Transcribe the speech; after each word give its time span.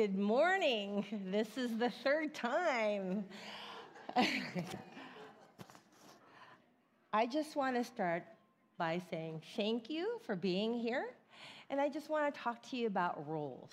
Good 0.00 0.16
morning. 0.16 1.04
This 1.30 1.58
is 1.58 1.76
the 1.76 1.90
third 1.90 2.34
time. 2.34 3.22
I 7.12 7.26
just 7.26 7.54
want 7.54 7.76
to 7.76 7.84
start 7.84 8.24
by 8.78 9.02
saying 9.10 9.42
thank 9.56 9.90
you 9.90 10.18
for 10.24 10.36
being 10.36 10.72
here. 10.72 11.10
And 11.68 11.78
I 11.78 11.90
just 11.90 12.08
want 12.08 12.34
to 12.34 12.40
talk 12.40 12.66
to 12.70 12.78
you 12.78 12.86
about 12.86 13.28
roles. 13.28 13.72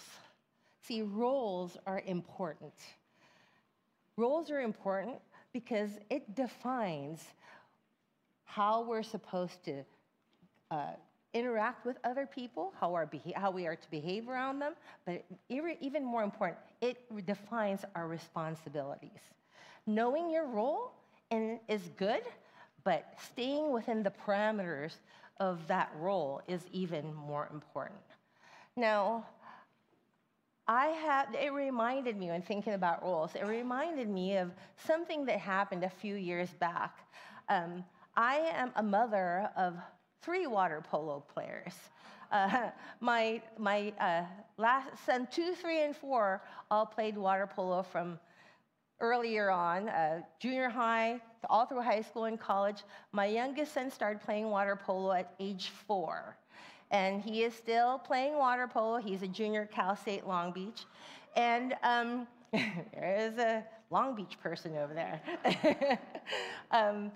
See, 0.82 1.02
roles 1.02 1.78
are 1.86 2.03
important. 2.05 2.73
Roles 4.17 4.51
are 4.51 4.59
important 4.59 5.19
because 5.53 5.91
it 6.09 6.35
defines 6.35 7.23
how 8.44 8.83
we're 8.83 9.01
supposed 9.01 9.63
to 9.63 9.85
uh, 10.71 10.87
interact 11.33 11.85
with 11.85 11.97
other 12.03 12.25
people, 12.25 12.73
how, 12.79 12.94
our 12.94 13.09
how 13.35 13.51
we 13.51 13.67
are 13.67 13.76
to 13.76 13.91
behave 13.91 14.29
around 14.29 14.59
them, 14.59 14.73
but 15.05 15.23
even 15.49 16.03
more 16.03 16.23
important, 16.23 16.59
it 16.81 16.98
defines 17.26 17.84
our 17.95 18.08
responsibilities. 18.08 19.20
Knowing 19.85 20.30
your 20.30 20.45
role 20.45 20.91
is 21.32 21.82
good, 21.98 22.21
but 22.84 23.13
staying 23.32 23.71
within 23.71 24.04
the 24.04 24.12
parameters 24.26 24.94
of 25.40 25.66
that 25.68 25.91
role 25.99 26.41
is 26.48 26.62
even 26.71 27.13
more 27.13 27.49
important. 27.54 27.99
Now, 28.76 29.26
I 30.68 30.88
had, 30.88 31.27
it 31.34 31.54
reminded 31.54 32.18
me 32.18 32.27
when 32.27 32.41
thinking 32.41 32.73
about 32.73 33.02
roles, 33.04 33.35
it 33.35 33.46
reminded 33.46 34.09
me 34.09 34.38
of 34.38 34.52
something 34.85 35.26
that 35.26 35.40
happened 35.40 35.84
a 35.84 35.90
few 35.90 36.16
years 36.16 36.49
back. 36.59 36.98
Um, 37.48 37.85
I 38.16 38.38
am 38.54 38.71
a 38.76 38.84
mother 38.84 39.49
of 39.55 39.76
three 40.21 40.48
water 40.48 40.84
polo 40.89 41.23
players. 41.34 41.73
Uh, 42.30 42.71
my 42.99 43.41
my 43.57 43.94
uh, 44.02 44.26
last 44.57 44.90
son, 45.05 45.26
two, 45.31 45.53
three, 45.55 45.84
and 45.84 45.95
four, 45.95 46.41
all 46.70 46.85
played 46.85 47.17
water 47.17 47.48
polo 47.48 47.81
from 47.81 48.20
earlier 48.99 49.49
on, 49.49 49.90
uh, 49.90 50.21
junior 50.40 50.70
high, 50.70 51.20
all 51.49 51.65
through 51.65 51.82
high 51.82 52.01
school 52.01 52.26
and 52.26 52.40
college. 52.40 52.84
My 53.12 53.26
youngest 53.26 53.74
son 53.74 53.90
started 53.91 54.21
playing 54.21 54.49
water 54.49 54.76
polo 54.76 55.12
at 55.13 55.34
age 55.40 55.71
four. 55.87 56.35
And 56.91 57.21
he 57.21 57.43
is 57.43 57.54
still 57.54 57.99
playing 57.99 58.37
water 58.37 58.68
polo. 58.68 58.98
He's 58.98 59.21
a 59.21 59.27
junior 59.27 59.63
at 59.63 59.71
Cal 59.71 59.96
State 59.96 60.26
Long 60.26 60.52
Beach. 60.52 60.85
And 61.35 61.76
um, 61.84 62.27
there 62.52 63.15
is 63.20 63.37
a 63.37 63.63
Long 63.91 64.15
Beach 64.15 64.37
person 64.41 64.75
over 64.77 64.93
there. 64.93 65.99
um, 66.71 67.11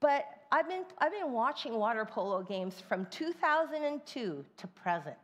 but 0.00 0.26
I've 0.50 0.68
been, 0.68 0.84
I've 0.98 1.12
been 1.12 1.32
watching 1.32 1.74
water 1.74 2.04
polo 2.04 2.42
games 2.42 2.74
from 2.88 3.06
2002 3.06 4.44
to 4.56 4.66
present. 4.68 5.16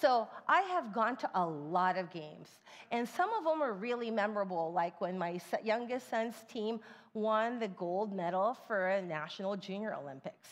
So 0.00 0.26
I 0.48 0.62
have 0.62 0.92
gone 0.92 1.16
to 1.18 1.30
a 1.34 1.46
lot 1.46 1.96
of 1.96 2.10
games, 2.10 2.48
and 2.90 3.08
some 3.08 3.32
of 3.34 3.44
them 3.44 3.62
are 3.62 3.72
really 3.72 4.10
memorable, 4.10 4.72
like 4.72 5.00
when 5.00 5.16
my 5.16 5.40
youngest 5.62 6.10
son's 6.10 6.34
team 6.48 6.80
won 7.14 7.60
the 7.60 7.68
gold 7.68 8.12
medal 8.12 8.56
for 8.66 8.88
a 8.88 9.02
National 9.02 9.56
Junior 9.56 9.94
Olympics. 9.94 10.48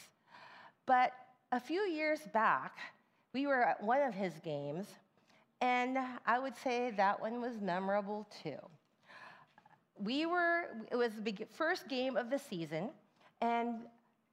But 0.86 1.12
a 1.50 1.58
few 1.58 1.80
years 1.80 2.20
back, 2.32 2.78
we 3.32 3.46
were 3.46 3.64
at 3.64 3.82
one 3.82 4.02
of 4.02 4.14
his 4.14 4.34
games, 4.44 4.86
and 5.60 5.98
I 6.26 6.38
would 6.38 6.56
say 6.56 6.92
that 6.92 7.20
one 7.20 7.40
was 7.40 7.60
memorable 7.60 8.28
too. 8.42 8.58
We 9.98 10.26
were, 10.26 10.66
it 10.92 10.96
was 10.96 11.12
the 11.22 11.34
first 11.56 11.88
game 11.88 12.16
of 12.16 12.30
the 12.30 12.38
season, 12.38 12.90
and 13.40 13.80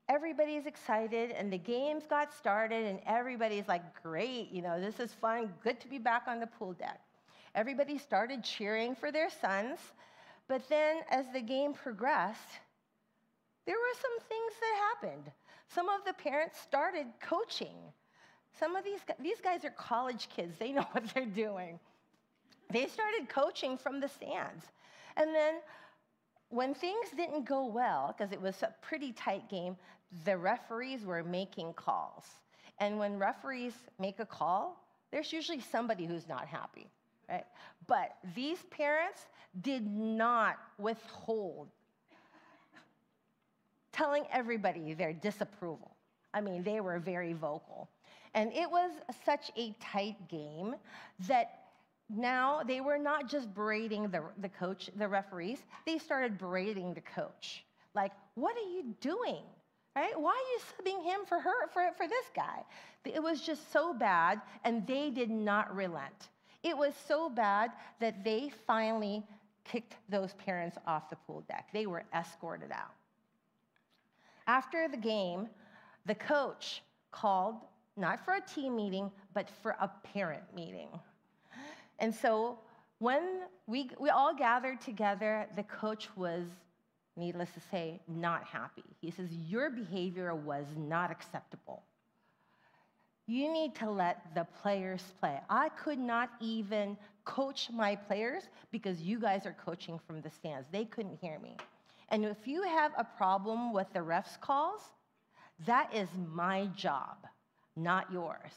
everybody's 0.09 0.65
excited 0.65 1.31
and 1.31 1.51
the 1.51 1.57
games 1.57 2.03
got 2.09 2.33
started 2.33 2.85
and 2.85 2.99
everybody's 3.05 3.67
like 3.67 3.81
great 4.01 4.49
you 4.51 4.61
know 4.61 4.79
this 4.79 4.99
is 4.99 5.13
fun. 5.13 5.53
Good 5.63 5.79
to 5.81 5.87
be 5.87 5.97
back 5.97 6.23
on 6.27 6.39
the 6.39 6.47
pool 6.47 6.73
deck. 6.73 7.01
Everybody 7.55 7.97
started 7.97 8.43
cheering 8.43 8.95
for 8.95 9.11
their 9.11 9.29
sons 9.29 9.79
but 10.47 10.67
then 10.69 10.97
as 11.09 11.25
the 11.33 11.41
game 11.41 11.73
progressed 11.73 12.59
there 13.65 13.75
were 13.75 13.99
some 14.01 14.27
things 14.29 14.53
that 14.61 15.09
happened. 15.09 15.31
Some 15.67 15.89
of 15.89 16.05
the 16.05 16.13
parents 16.13 16.57
started 16.59 17.07
coaching. 17.21 17.75
Some 18.57 18.75
of 18.75 18.85
these 18.85 19.01
these 19.19 19.41
guys 19.41 19.65
are 19.65 19.71
college 19.71 20.29
kids. 20.33 20.55
They 20.57 20.71
know 20.71 20.85
what 20.93 21.03
they're 21.13 21.25
doing. 21.25 21.79
They 22.71 22.87
started 22.87 23.29
coaching 23.29 23.77
from 23.77 23.99
the 23.99 24.07
stands. 24.07 24.65
And 25.15 25.33
then 25.33 25.55
when 26.49 26.73
things 26.73 27.09
didn't 27.15 27.45
go 27.45 27.65
well, 27.65 28.15
because 28.15 28.31
it 28.31 28.41
was 28.41 28.61
a 28.63 28.73
pretty 28.81 29.11
tight 29.11 29.49
game, 29.49 29.75
the 30.25 30.37
referees 30.37 31.05
were 31.05 31.23
making 31.23 31.73
calls. 31.73 32.25
And 32.79 32.97
when 32.97 33.17
referees 33.17 33.73
make 33.99 34.19
a 34.19 34.25
call, 34.25 34.83
there's 35.11 35.33
usually 35.33 35.59
somebody 35.59 36.05
who's 36.05 36.27
not 36.27 36.47
happy, 36.47 36.87
right? 37.29 37.45
But 37.87 38.15
these 38.35 38.59
parents 38.69 39.27
did 39.61 39.85
not 39.85 40.57
withhold 40.77 41.69
telling 43.91 44.25
everybody 44.31 44.93
their 44.93 45.13
disapproval. 45.13 45.95
I 46.33 46.41
mean, 46.41 46.63
they 46.63 46.81
were 46.81 46.99
very 46.99 47.33
vocal. 47.33 47.89
And 48.35 48.53
it 48.53 48.69
was 48.69 48.91
such 49.25 49.49
a 49.57 49.75
tight 49.81 50.27
game 50.29 50.75
that 51.27 51.66
now 52.09 52.61
they 52.65 52.81
were 52.81 52.97
not 52.97 53.29
just 53.29 53.53
berating 53.53 54.09
the, 54.09 54.23
the 54.39 54.49
coach, 54.49 54.89
the 54.95 55.07
referees, 55.07 55.59
they 55.85 55.97
started 55.97 56.37
berating 56.37 56.93
the 56.93 57.01
coach. 57.01 57.65
Like, 57.93 58.11
what 58.35 58.55
are 58.55 58.69
you 58.69 58.95
doing? 59.01 59.43
Right? 59.95 60.17
Why 60.19 60.29
are 60.29 60.51
you 60.53 60.59
subbing 60.93 61.03
him 61.03 61.21
for 61.27 61.39
her 61.39 61.67
for, 61.73 61.89
for 61.97 62.07
this 62.07 62.25
guy? 62.35 62.63
It 63.03 63.21
was 63.21 63.41
just 63.41 63.71
so 63.71 63.93
bad, 63.93 64.41
and 64.63 64.85
they 64.85 65.09
did 65.09 65.29
not 65.29 65.75
relent. 65.75 66.29
It 66.63 66.77
was 66.77 66.93
so 67.07 67.29
bad 67.29 67.71
that 67.99 68.23
they 68.23 68.51
finally 68.67 69.23
kicked 69.63 69.95
those 70.09 70.33
parents 70.33 70.77
off 70.85 71.09
the 71.09 71.15
pool 71.15 71.43
deck. 71.47 71.69
They 71.73 71.87
were 71.87 72.03
escorted 72.13 72.71
out. 72.71 72.93
After 74.45 74.87
the 74.87 74.97
game, 74.97 75.47
the 76.05 76.15
coach 76.15 76.83
called 77.11 77.55
not 77.97 78.23
for 78.23 78.35
a 78.35 78.41
team 78.41 78.75
meeting, 78.75 79.11
but 79.33 79.49
for 79.61 79.75
a 79.81 79.89
parent 80.03 80.43
meeting. 80.55 80.89
And 81.99 82.13
so 82.13 82.59
when 82.99 83.41
we, 83.67 83.89
we 83.99 84.09
all 84.09 84.33
gathered 84.35 84.81
together, 84.81 85.47
the 85.55 85.63
coach 85.63 86.09
was, 86.15 86.43
needless 87.15 87.49
to 87.51 87.59
say, 87.71 87.99
not 88.07 88.43
happy. 88.43 88.83
He 89.01 89.11
says, 89.11 89.31
Your 89.31 89.69
behavior 89.69 90.33
was 90.35 90.65
not 90.77 91.11
acceptable. 91.11 91.83
You 93.25 93.51
need 93.51 93.75
to 93.75 93.89
let 93.89 94.33
the 94.35 94.47
players 94.61 95.03
play. 95.19 95.39
I 95.49 95.69
could 95.69 95.99
not 95.99 96.29
even 96.39 96.97
coach 97.25 97.69
my 97.73 97.95
players 97.95 98.43
because 98.71 99.01
you 99.01 99.19
guys 99.19 99.45
are 99.45 99.55
coaching 99.65 99.99
from 100.07 100.21
the 100.21 100.29
stands. 100.29 100.65
They 100.71 100.85
couldn't 100.85 101.17
hear 101.19 101.37
me. 101.39 101.57
And 102.09 102.23
if 102.23 102.47
you 102.47 102.63
have 102.63 102.93
a 102.97 103.03
problem 103.03 103.73
with 103.73 103.91
the 103.93 103.99
refs' 103.99 104.39
calls, 104.39 104.81
that 105.65 105.93
is 105.93 106.07
my 106.33 106.67
job, 106.67 107.17
not 107.75 108.11
yours. 108.13 108.51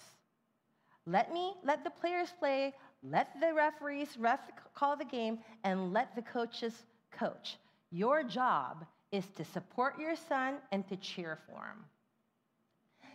Let 1.04 1.32
me 1.32 1.54
let 1.64 1.82
the 1.82 1.90
players 1.90 2.28
play 2.38 2.74
let 3.02 3.40
the 3.40 3.52
referees 3.54 4.16
ref 4.18 4.40
call 4.74 4.96
the 4.96 5.04
game 5.04 5.38
and 5.64 5.92
let 5.92 6.14
the 6.14 6.22
coaches 6.22 6.74
coach. 7.10 7.56
Your 7.90 8.22
job 8.22 8.84
is 9.10 9.24
to 9.36 9.44
support 9.44 9.98
your 9.98 10.16
son 10.16 10.56
and 10.70 10.86
to 10.88 10.96
cheer 10.96 11.38
for 11.46 11.64
him. 11.64 11.84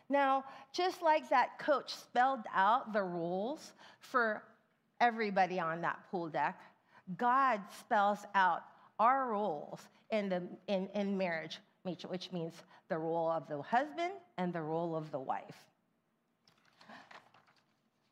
Now, 0.09 0.43
just 0.71 1.01
like 1.01 1.29
that 1.29 1.57
coach 1.57 1.93
spelled 1.93 2.45
out 2.53 2.93
the 2.93 3.03
rules 3.03 3.73
for 3.99 4.43
everybody 5.01 5.59
on 5.59 5.81
that 5.81 5.99
pool 6.11 6.29
deck, 6.29 6.59
God 7.17 7.61
spells 7.79 8.19
out 8.35 8.63
our 8.99 9.29
roles 9.29 9.79
in, 10.11 10.29
the, 10.29 10.43
in, 10.67 10.89
in 10.93 11.17
marriage, 11.17 11.59
which 11.83 12.31
means 12.31 12.53
the 12.89 12.97
role 12.97 13.29
of 13.29 13.47
the 13.47 13.61
husband 13.61 14.13
and 14.37 14.53
the 14.53 14.61
role 14.61 14.95
of 14.95 15.11
the 15.11 15.19
wife. 15.19 15.55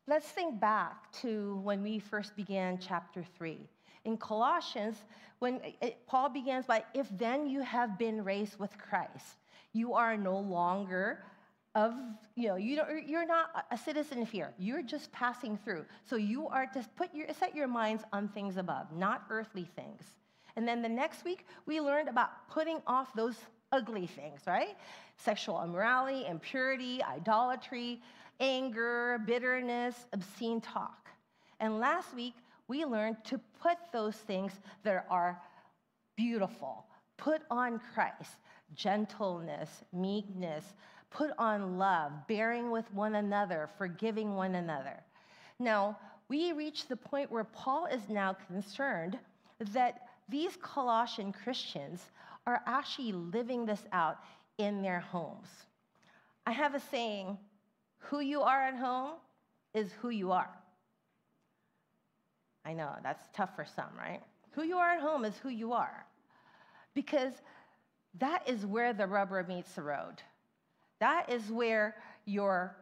Let's 0.06 0.28
think 0.28 0.60
back 0.60 1.10
to 1.22 1.60
when 1.62 1.82
we 1.82 1.98
first 1.98 2.36
began 2.36 2.78
chapter 2.78 3.24
3. 3.38 3.58
In 4.04 4.18
Colossians, 4.18 4.96
when 5.38 5.60
it, 5.80 6.06
Paul 6.06 6.28
begins 6.28 6.66
by, 6.66 6.84
if 6.92 7.08
then 7.16 7.46
you 7.46 7.62
have 7.62 7.98
been 7.98 8.22
raised 8.22 8.58
with 8.58 8.76
Christ, 8.76 9.38
you 9.72 9.94
are 9.94 10.16
no 10.16 10.38
longer 10.38 11.24
of, 11.74 11.94
you 12.36 12.48
know, 12.48 12.56
you 12.56 12.76
don't, 12.76 13.08
you're 13.08 13.26
not 13.26 13.64
a 13.70 13.78
citizen 13.78 14.20
of 14.20 14.30
here. 14.30 14.52
You're 14.58 14.82
just 14.82 15.10
passing 15.10 15.56
through. 15.64 15.86
So 16.04 16.16
you 16.16 16.48
are 16.48 16.66
to 16.66 16.86
put 16.96 17.12
your, 17.14 17.26
set 17.32 17.56
your 17.56 17.66
minds 17.66 18.04
on 18.12 18.28
things 18.28 18.58
above, 18.58 18.92
not 18.94 19.24
earthly 19.30 19.66
things. 19.74 20.02
And 20.56 20.68
then 20.68 20.82
the 20.82 20.88
next 20.88 21.24
week, 21.24 21.46
we 21.64 21.80
learned 21.80 22.10
about 22.10 22.48
putting 22.48 22.80
off 22.86 23.12
those 23.14 23.36
ugly 23.72 24.06
things, 24.06 24.42
right? 24.46 24.76
Sexual 25.16 25.64
immorality, 25.64 26.26
impurity, 26.26 27.02
idolatry, 27.02 28.00
anger, 28.40 29.20
bitterness, 29.26 30.06
obscene 30.12 30.60
talk. 30.60 31.08
And 31.60 31.78
last 31.78 32.14
week, 32.14 32.34
we 32.68 32.84
learned 32.84 33.16
to 33.24 33.40
put 33.60 33.78
those 33.92 34.16
things 34.16 34.52
that 34.82 35.06
are 35.10 35.40
beautiful, 36.16 36.86
put 37.16 37.42
on 37.50 37.80
Christ, 37.92 38.36
gentleness, 38.74 39.84
meekness, 39.92 40.64
put 41.10 41.30
on 41.38 41.78
love, 41.78 42.12
bearing 42.26 42.70
with 42.70 42.92
one 42.92 43.16
another, 43.16 43.68
forgiving 43.78 44.34
one 44.34 44.56
another. 44.56 45.02
Now, 45.58 45.98
we 46.28 46.52
reach 46.52 46.88
the 46.88 46.96
point 46.96 47.30
where 47.30 47.44
Paul 47.44 47.86
is 47.86 48.08
now 48.08 48.36
concerned 48.48 49.18
that 49.72 50.08
these 50.28 50.56
Colossian 50.60 51.32
Christians 51.32 52.00
are 52.46 52.62
actually 52.66 53.12
living 53.12 53.66
this 53.66 53.82
out 53.92 54.18
in 54.58 54.82
their 54.82 55.00
homes. 55.00 55.48
I 56.46 56.52
have 56.52 56.74
a 56.74 56.80
saying 56.80 57.38
who 58.04 58.20
you 58.20 58.42
are 58.42 58.62
at 58.62 58.76
home 58.76 59.12
is 59.74 59.90
who 60.00 60.10
you 60.10 60.32
are. 60.32 60.50
I 62.64 62.72
know 62.72 62.90
that's 63.02 63.22
tough 63.34 63.54
for 63.54 63.64
some, 63.64 63.90
right? 63.98 64.20
Who 64.52 64.62
you 64.62 64.76
are 64.76 64.90
at 64.92 65.00
home 65.00 65.24
is 65.24 65.36
who 65.38 65.48
you 65.48 65.72
are. 65.72 66.06
Because 66.94 67.32
that 68.18 68.48
is 68.48 68.64
where 68.64 68.92
the 68.92 69.06
rubber 69.06 69.44
meets 69.46 69.72
the 69.72 69.82
road. 69.82 70.22
That 71.00 71.30
is 71.30 71.50
where 71.50 71.96
your 72.24 72.76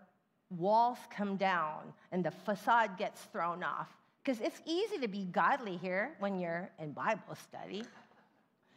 walls 0.51 0.99
come 1.11 1.37
down 1.37 1.93
and 2.13 2.25
the 2.25 2.31
facade 2.31 2.99
gets 2.99 3.23
thrown 3.33 3.63
off. 3.63 3.89
Because 4.23 4.41
it's 4.41 4.61
easy 4.67 4.99
to 4.99 5.09
be 5.09 5.25
godly 5.33 5.77
here 5.79 6.13
when 6.21 6.39
you're 6.39 6.71
in 6.79 6.93
Bible 6.93 7.37
study. 7.49 7.83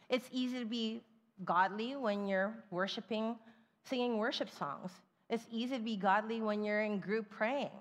It's 0.10 0.28
easy 0.32 0.60
to 0.60 0.66
be 0.66 1.02
godly 1.44 1.96
when 1.96 2.26
you're 2.26 2.54
worshiping, 2.72 3.36
singing 3.84 4.18
worship 4.18 4.50
songs. 4.50 4.92
It's 5.30 5.46
easy 5.52 5.78
to 5.78 5.84
be 5.84 5.96
godly 5.96 6.42
when 6.42 6.64
you're 6.64 6.82
in 6.82 7.00
group 7.00 7.30
praying. 7.30 7.72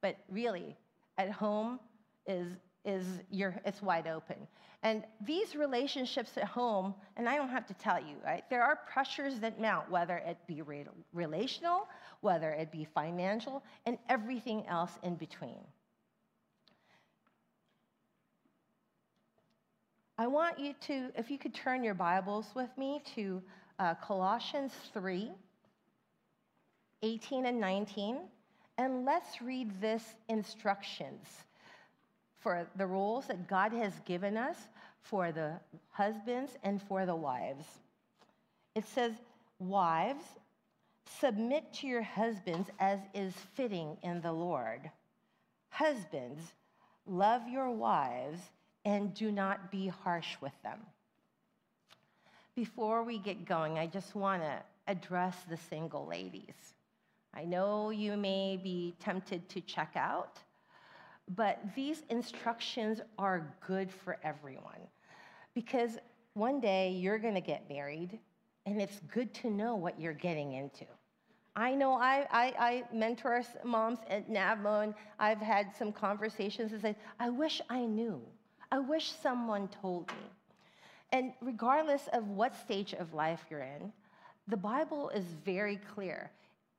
But 0.00 0.16
really, 0.30 0.76
at 1.18 1.30
home 1.30 1.78
is, 2.26 2.48
is 2.84 3.04
your, 3.30 3.54
it's 3.64 3.82
wide 3.82 4.06
open. 4.06 4.36
And 4.82 5.04
these 5.20 5.54
relationships 5.54 6.38
at 6.38 6.44
home, 6.44 6.94
and 7.18 7.28
I 7.28 7.36
don't 7.36 7.50
have 7.50 7.66
to 7.66 7.74
tell 7.74 7.98
you, 7.98 8.16
right? 8.24 8.44
There 8.48 8.62
are 8.62 8.78
pressures 8.90 9.38
that 9.40 9.60
mount, 9.60 9.90
whether 9.90 10.16
it 10.16 10.38
be 10.46 10.62
re- 10.62 10.86
relational, 11.12 11.86
whether 12.22 12.50
it 12.52 12.72
be 12.72 12.86
financial, 12.94 13.62
and 13.84 13.98
everything 14.08 14.66
else 14.66 14.92
in 15.02 15.16
between. 15.16 15.60
I 20.16 20.26
want 20.26 20.58
you 20.58 20.74
to, 20.86 21.10
if 21.16 21.30
you 21.30 21.38
could 21.38 21.54
turn 21.54 21.84
your 21.84 21.94
Bibles 21.94 22.46
with 22.54 22.70
me 22.78 23.02
to 23.14 23.42
uh, 23.78 23.94
Colossians 23.96 24.72
3 24.94 25.30
18 27.02 27.46
and 27.46 27.60
19, 27.60 28.18
and 28.78 29.04
let's 29.04 29.40
read 29.40 29.80
this 29.80 30.02
instructions 30.28 31.26
for 32.38 32.66
the 32.76 32.86
rules 32.86 33.26
that 33.26 33.48
God 33.48 33.72
has 33.72 33.92
given 34.06 34.36
us 34.36 34.56
for 35.02 35.32
the 35.32 35.52
husbands 35.90 36.52
and 36.62 36.80
for 36.82 37.06
the 37.06 37.14
wives. 37.14 37.66
It 38.74 38.86
says, 38.86 39.12
Wives, 39.58 40.24
submit 41.20 41.72
to 41.74 41.86
your 41.86 42.02
husbands 42.02 42.70
as 42.78 42.98
is 43.14 43.34
fitting 43.54 43.96
in 44.02 44.20
the 44.22 44.32
Lord. 44.32 44.90
Husbands, 45.68 46.40
love 47.06 47.46
your 47.48 47.70
wives 47.70 48.40
and 48.84 49.12
do 49.12 49.30
not 49.30 49.70
be 49.70 49.88
harsh 49.88 50.36
with 50.40 50.52
them. 50.62 50.78
Before 52.54 53.02
we 53.02 53.18
get 53.18 53.44
going, 53.44 53.78
I 53.78 53.86
just 53.86 54.14
want 54.14 54.42
to 54.42 54.62
address 54.86 55.36
the 55.48 55.56
single 55.56 56.06
ladies. 56.06 56.74
I 57.34 57.44
know 57.44 57.90
you 57.90 58.16
may 58.16 58.56
be 58.56 58.94
tempted 59.00 59.48
to 59.50 59.60
check 59.60 59.92
out, 59.96 60.38
but 61.36 61.60
these 61.76 62.02
instructions 62.10 63.00
are 63.18 63.54
good 63.66 63.90
for 63.92 64.18
everyone 64.22 64.80
because 65.54 65.98
one 66.34 66.60
day 66.60 66.90
you're 66.90 67.18
going 67.18 67.34
to 67.34 67.40
get 67.40 67.68
married, 67.68 68.18
and 68.66 68.80
it's 68.80 69.00
good 69.12 69.34
to 69.34 69.50
know 69.50 69.74
what 69.74 70.00
you're 70.00 70.12
getting 70.12 70.52
into. 70.52 70.86
I 71.56 71.74
know 71.74 71.94
I, 71.94 72.26
I, 72.30 72.54
I 72.58 72.84
mentor 72.94 73.42
moms 73.64 73.98
at 74.08 74.30
NAVMO, 74.30 74.84
and 74.84 74.94
I've 75.18 75.40
had 75.40 75.74
some 75.76 75.92
conversations 75.92 76.72
and 76.72 76.80
said, 76.80 76.96
I 77.18 77.30
wish 77.30 77.60
I 77.68 77.84
knew. 77.84 78.22
I 78.70 78.78
wish 78.78 79.10
someone 79.10 79.68
told 79.68 80.08
me. 80.08 80.30
And 81.12 81.32
regardless 81.40 82.08
of 82.12 82.28
what 82.28 82.54
stage 82.56 82.94
of 82.94 83.12
life 83.14 83.40
you're 83.50 83.62
in, 83.62 83.92
the 84.46 84.56
Bible 84.56 85.10
is 85.10 85.24
very 85.44 85.80
clear. 85.94 86.30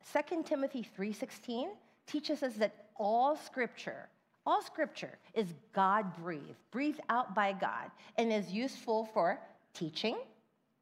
2 0.04 0.44
Timothy 0.44 0.84
3:16 0.84 1.70
teaches 2.06 2.44
us 2.44 2.56
that 2.56 2.88
all 2.96 3.36
scripture, 3.36 4.10
all 4.46 4.62
scripture 4.62 5.18
is 5.34 5.54
God 5.74 6.16
breathed, 6.18 6.56
breathed 6.72 7.02
out 7.10 7.36
by 7.36 7.54
God, 7.54 7.92
and 8.18 8.32
is 8.32 8.52
useful 8.52 9.06
for 9.06 9.40
teaching 9.74 10.18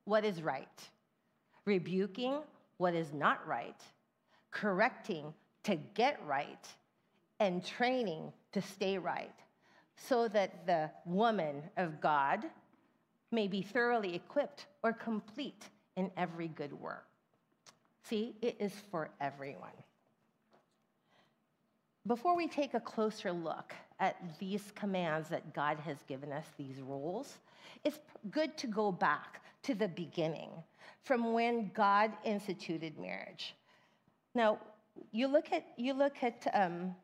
what 0.05 0.25
is 0.25 0.41
right, 0.41 0.89
rebuking 1.65 2.41
what 2.77 2.93
is 2.93 3.13
not 3.13 3.45
right, 3.45 3.81
correcting 4.51 5.33
to 5.63 5.75
get 5.93 6.19
right, 6.25 6.67
and 7.39 7.63
training 7.63 8.31
to 8.53 8.61
stay 8.61 8.97
right, 8.97 9.35
so 9.95 10.27
that 10.29 10.65
the 10.65 10.89
woman 11.05 11.61
of 11.77 12.01
God 12.01 12.45
may 13.31 13.47
be 13.47 13.61
thoroughly 13.61 14.15
equipped 14.15 14.65
or 14.81 14.93
complete 14.93 15.69
in 15.95 16.09
every 16.17 16.47
good 16.47 16.73
work. 16.73 17.08
See, 18.09 18.35
it 18.41 18.55
is 18.59 18.73
for 18.89 19.11
everyone. 19.21 19.69
Before 22.07 22.35
we 22.35 22.47
take 22.47 22.73
a 22.73 22.79
closer 22.79 23.31
look 23.31 23.73
at 23.99 24.15
these 24.39 24.71
commands 24.73 25.29
that 25.29 25.53
God 25.53 25.77
has 25.81 25.97
given 26.07 26.31
us, 26.31 26.45
these 26.57 26.81
rules, 26.81 27.37
it's 27.83 27.99
good 28.31 28.57
to 28.57 28.67
go 28.67 28.91
back 28.91 29.43
to 29.61 29.75
the 29.75 29.87
beginning, 29.87 30.49
from 31.03 31.33
when 31.33 31.69
God 31.75 32.11
instituted 32.23 32.97
marriage. 32.97 33.53
Now, 34.33 34.57
you 35.11 35.27
look 35.27 35.53
at, 35.53 35.65
you 35.77 35.93
look 35.93 36.23
at 36.23 36.47
um, 36.53 36.95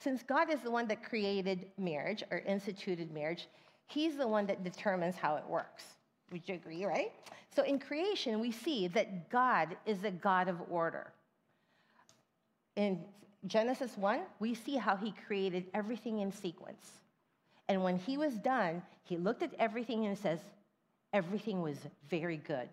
since 0.00 0.22
God 0.22 0.50
is 0.50 0.60
the 0.60 0.70
one 0.70 0.88
that 0.88 1.04
created 1.04 1.66
marriage 1.76 2.24
or 2.30 2.38
instituted 2.38 3.12
marriage, 3.12 3.48
He's 3.86 4.16
the 4.16 4.26
one 4.26 4.46
that 4.46 4.64
determines 4.64 5.16
how 5.16 5.36
it 5.36 5.44
works. 5.46 5.84
Would 6.32 6.48
you 6.48 6.54
agree, 6.54 6.84
right? 6.84 7.12
So 7.54 7.62
in 7.62 7.78
creation, 7.78 8.40
we 8.40 8.50
see 8.50 8.88
that 8.88 9.28
God 9.30 9.76
is 9.84 10.02
a 10.04 10.10
God 10.10 10.48
of 10.48 10.56
order. 10.70 11.12
In 12.76 13.00
Genesis 13.46 13.96
1, 13.98 14.20
we 14.40 14.54
see 14.54 14.76
how 14.76 14.96
he 14.96 15.12
created 15.26 15.66
everything 15.74 16.20
in 16.20 16.32
sequence. 16.32 16.92
And 17.68 17.82
when 17.84 17.98
he 17.98 18.16
was 18.16 18.34
done, 18.34 18.82
he 19.04 19.16
looked 19.16 19.42
at 19.42 19.52
everything 19.58 20.06
and 20.06 20.16
says, 20.16 20.38
everything 21.12 21.60
was 21.60 21.76
very 22.08 22.38
good. 22.38 22.68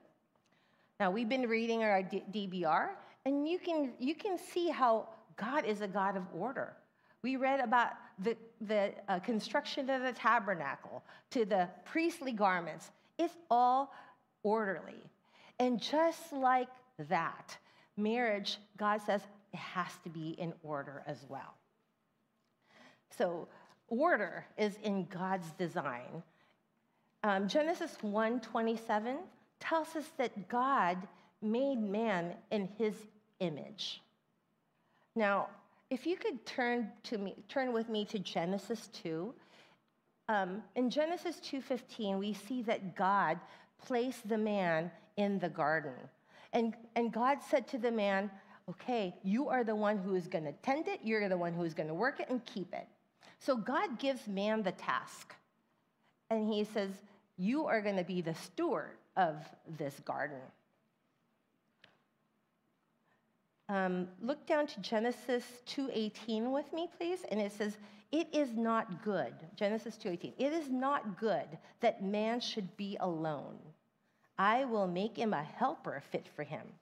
Now, 1.00 1.12
we've 1.12 1.30
been 1.30 1.48
reading 1.48 1.84
our 1.84 2.02
DBR, 2.02 2.90
and 3.26 3.48
you 3.48 3.60
can, 3.60 3.92
you 4.00 4.16
can 4.16 4.38
see 4.38 4.70
how 4.70 5.10
God 5.36 5.66
is 5.66 5.82
a 5.82 5.88
God 5.88 6.16
of 6.16 6.24
order. 6.34 6.74
We 7.22 7.36
read 7.36 7.60
about 7.60 7.92
the, 8.24 8.38
the 8.62 8.94
uh, 9.08 9.20
construction 9.20 9.90
of 9.90 10.02
the 10.04 10.14
tabernacle 10.14 11.04
to 11.32 11.46
the 11.46 11.68
priestly 11.86 12.32
garments. 12.32 12.92
It's 13.20 13.36
all 13.52 13.94
orderly. 14.42 15.04
And 15.60 15.80
just 15.80 16.34
like 16.34 16.70
that, 17.10 17.56
marriage, 17.98 18.58
God 18.78 19.02
says, 19.06 19.22
it 19.54 19.60
has 19.60 19.92
to 20.04 20.10
be 20.10 20.30
in 20.40 20.54
order 20.64 21.04
as 21.06 21.18
well. 21.28 21.54
So, 23.18 23.48
order 23.90 24.46
is 24.58 24.78
in 24.84 25.06
God's 25.06 25.52
design. 25.52 26.24
Um, 27.24 27.48
Genesis 27.48 27.98
1:27 28.02 29.18
tells 29.60 29.96
us 29.96 30.08
that 30.18 30.48
God 30.48 31.08
made 31.42 31.78
man 31.78 32.36
in 32.52 32.68
his 32.78 32.96
image. 33.40 34.02
Now, 35.16 35.50
if 35.90 36.06
you 36.06 36.16
could 36.16 36.46
turn 36.46 36.92
to 37.04 37.18
me, 37.18 37.36
turn 37.50 37.74
with 37.74 37.90
me 37.90 38.06
to 38.06 38.20
Genesis 38.20 38.88
2. 38.94 39.34
Um, 40.30 40.62
in 40.76 40.92
Genesis 40.92 41.40
2:15, 41.40 42.20
we 42.20 42.34
see 42.34 42.62
that 42.62 42.96
God 42.96 43.40
placed 43.80 44.30
the 44.30 44.38
man 44.38 44.92
in 45.18 45.40
the 45.40 45.50
garden, 45.50 45.96
and 46.54 46.78
and 46.96 47.12
God 47.12 47.42
said 47.42 47.68
to 47.70 47.80
the 47.80 47.92
man, 47.92 48.30
"Okay, 48.70 49.16
you 49.24 49.50
are 49.50 49.64
the 49.64 49.76
one 49.76 49.98
who 49.98 50.14
is 50.14 50.28
going 50.28 50.44
to 50.44 50.54
tend 50.62 50.88
it. 50.88 51.00
You're 51.04 51.28
the 51.30 51.38
one 51.38 51.54
who 51.54 51.64
is 51.64 51.74
going 51.74 51.88
to 51.88 51.96
work 51.96 52.20
it 52.20 52.30
and 52.30 52.46
keep 52.46 52.76
it." 52.76 52.88
So 53.40 53.58
God 53.58 53.98
gives 53.98 54.28
man 54.28 54.62
the 54.62 54.72
task, 54.74 55.36
and 56.30 56.48
He 56.48 56.64
says, 56.64 56.92
"You 57.38 57.66
are 57.66 57.82
going 57.82 57.98
to 57.98 58.04
be 58.04 58.22
the 58.22 58.36
steward 58.36 58.98
of 59.18 59.44
this 59.80 60.00
garden." 60.02 60.42
Um, 63.70 64.08
look 64.20 64.48
down 64.48 64.66
to 64.66 64.82
Genesis 64.82 65.46
2:18 65.68 66.52
with 66.52 66.74
me, 66.74 66.90
please, 66.98 67.24
and 67.26 67.40
it 67.40 67.52
says, 67.52 67.78
"It 68.12 68.28
is 68.34 68.58
not 68.58 69.04
good." 69.04 69.36
Genesis 69.56 69.96
2:18. 69.96 70.34
It 70.40 70.52
is 70.52 70.70
not 70.70 71.18
good 71.20 71.60
that 71.80 72.02
man 72.02 72.40
should 72.40 72.76
be 72.76 72.98
alone. 73.00 73.60
I 74.40 74.66
will 74.66 74.88
make 74.88 75.16
him 75.16 75.34
a 75.34 75.44
helper 75.44 76.02
fit 76.10 76.28
for 76.28 76.44
him. 76.44 76.80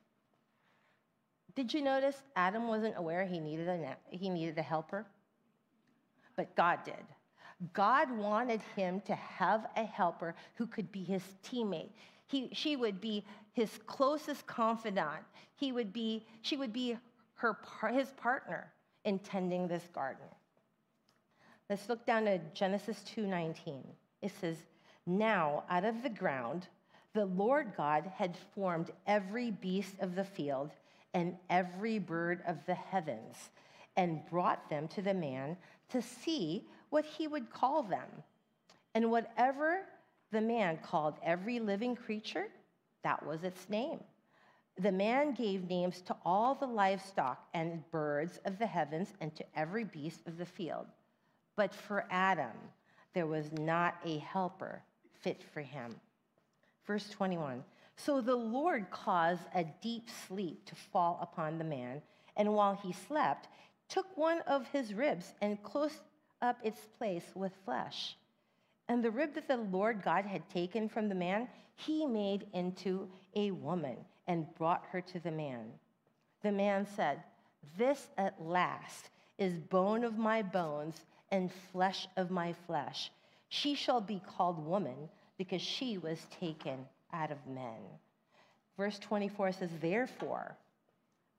Did 1.55 1.73
you 1.73 1.81
notice 1.81 2.21
Adam 2.35 2.67
wasn't 2.67 2.97
aware 2.97 3.25
he 3.25 3.39
needed 3.39 3.67
a 3.67 3.97
he 4.09 4.29
needed 4.29 4.57
a 4.57 4.63
helper? 4.63 5.05
But 6.37 6.55
God 6.55 6.83
did. 6.85 7.05
God 7.73 8.11
wanted 8.11 8.61
him 8.75 9.01
to 9.01 9.15
have 9.15 9.67
a 9.75 9.83
helper 9.83 10.35
who 10.55 10.67
could 10.67 10.91
be 10.91 11.03
his 11.03 11.23
teammate. 11.43 11.89
He, 12.27 12.49
she 12.53 12.75
would 12.75 12.99
be 12.99 13.25
his 13.53 13.79
closest 13.85 14.45
confidant. 14.45 15.23
He 15.55 15.71
would 15.71 15.93
be, 15.93 16.25
she 16.41 16.57
would 16.57 16.73
be 16.73 16.97
her, 17.35 17.57
his 17.91 18.11
partner 18.11 18.71
in 19.05 19.19
tending 19.19 19.67
this 19.67 19.87
garden. 19.93 20.25
Let's 21.69 21.89
look 21.89 22.05
down 22.05 22.25
to 22.25 22.39
Genesis 22.53 23.03
2:19. 23.15 23.83
It 24.21 24.31
says, 24.31 24.57
"Now 25.05 25.63
out 25.69 25.85
of 25.85 26.03
the 26.03 26.09
ground 26.09 26.67
the 27.13 27.25
Lord 27.25 27.73
God 27.75 28.05
had 28.15 28.37
formed 28.53 28.91
every 29.07 29.51
beast 29.51 29.95
of 29.99 30.15
the 30.15 30.23
field 30.23 30.71
and 31.13 31.35
every 31.49 31.97
bird 31.97 32.43
of 32.45 32.63
the 32.65 32.75
heavens 32.75 33.49
and 33.95 34.25
brought 34.29 34.69
them 34.69 34.87
to 34.89 35.01
the 35.01 35.13
man 35.13 35.57
to 35.89 36.01
see 36.01 36.67
what 36.89 37.05
he 37.05 37.27
would 37.27 37.49
call 37.49 37.81
them. 37.83 38.07
And 38.93 39.11
whatever 39.11 39.85
the 40.37 40.41
man 40.41 40.77
called 40.83 41.15
every 41.23 41.59
living 41.59 41.95
creature, 41.95 42.45
that 43.03 43.25
was 43.25 43.43
its 43.43 43.67
name. 43.69 43.99
The 44.77 44.91
man 44.91 45.33
gave 45.33 45.67
names 45.67 46.01
to 46.01 46.15
all 46.23 46.53
the 46.53 46.67
livestock 46.67 47.47
and 47.55 47.81
birds 47.89 48.39
of 48.45 48.59
the 48.59 48.67
heavens 48.67 49.15
and 49.19 49.35
to 49.35 49.43
every 49.55 49.83
beast 49.83 50.27
of 50.27 50.37
the 50.37 50.45
field. 50.45 50.85
But 51.55 51.73
for 51.73 52.05
Adam, 52.11 52.53
there 53.15 53.25
was 53.25 53.51
not 53.51 53.95
a 54.05 54.19
helper 54.19 54.83
fit 55.19 55.41
for 55.41 55.61
him. 55.61 55.95
Verse 56.85 57.09
21 57.09 57.63
So 57.95 58.21
the 58.21 58.35
Lord 58.35 58.91
caused 58.91 59.47
a 59.55 59.65
deep 59.81 60.07
sleep 60.27 60.65
to 60.65 60.75
fall 60.75 61.17
upon 61.19 61.57
the 61.57 61.63
man, 61.63 61.99
and 62.35 62.53
while 62.53 62.75
he 62.75 62.93
slept, 62.93 63.47
took 63.89 64.15
one 64.15 64.41
of 64.41 64.67
his 64.67 64.93
ribs 64.93 65.33
and 65.41 65.63
closed 65.63 66.01
up 66.43 66.59
its 66.63 66.81
place 66.99 67.25
with 67.33 67.53
flesh. 67.65 68.15
And 68.89 69.03
the 69.03 69.11
rib 69.11 69.33
that 69.33 69.47
the 69.47 69.57
Lord 69.57 70.01
God 70.01 70.25
had 70.25 70.49
taken 70.49 70.87
from 70.87 71.09
the 71.09 71.15
man, 71.15 71.49
he 71.75 72.05
made 72.05 72.47
into 72.53 73.09
a 73.35 73.51
woman 73.51 73.97
and 74.27 74.53
brought 74.55 74.85
her 74.91 75.01
to 75.01 75.19
the 75.19 75.31
man. 75.31 75.65
The 76.41 76.51
man 76.51 76.87
said, 76.95 77.21
This 77.77 78.07
at 78.17 78.41
last 78.41 79.09
is 79.37 79.59
bone 79.59 80.03
of 80.03 80.17
my 80.17 80.41
bones 80.41 81.05
and 81.31 81.51
flesh 81.71 82.07
of 82.15 82.31
my 82.31 82.53
flesh. 82.65 83.11
She 83.49 83.75
shall 83.75 84.01
be 84.01 84.21
called 84.25 84.65
woman 84.65 85.09
because 85.37 85.61
she 85.61 85.97
was 85.97 86.25
taken 86.39 86.85
out 87.13 87.31
of 87.31 87.45
men. 87.47 87.79
Verse 88.77 88.99
24 88.99 89.51
says, 89.51 89.69
Therefore, 89.81 90.55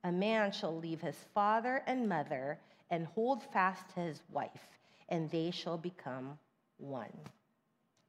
a 0.05 0.13
man 0.13 0.53
shall 0.53 0.77
leave 0.77 1.01
his 1.01 1.17
father 1.35 1.83
and 1.87 2.09
mother 2.09 2.59
and 2.91 3.07
hold 3.07 3.43
fast 3.53 3.89
to 3.95 4.01
his 4.01 4.21
wife, 4.31 4.79
and 5.09 5.31
they 5.31 5.51
shall 5.51 5.79
become 5.79 6.39
one. 6.79 7.13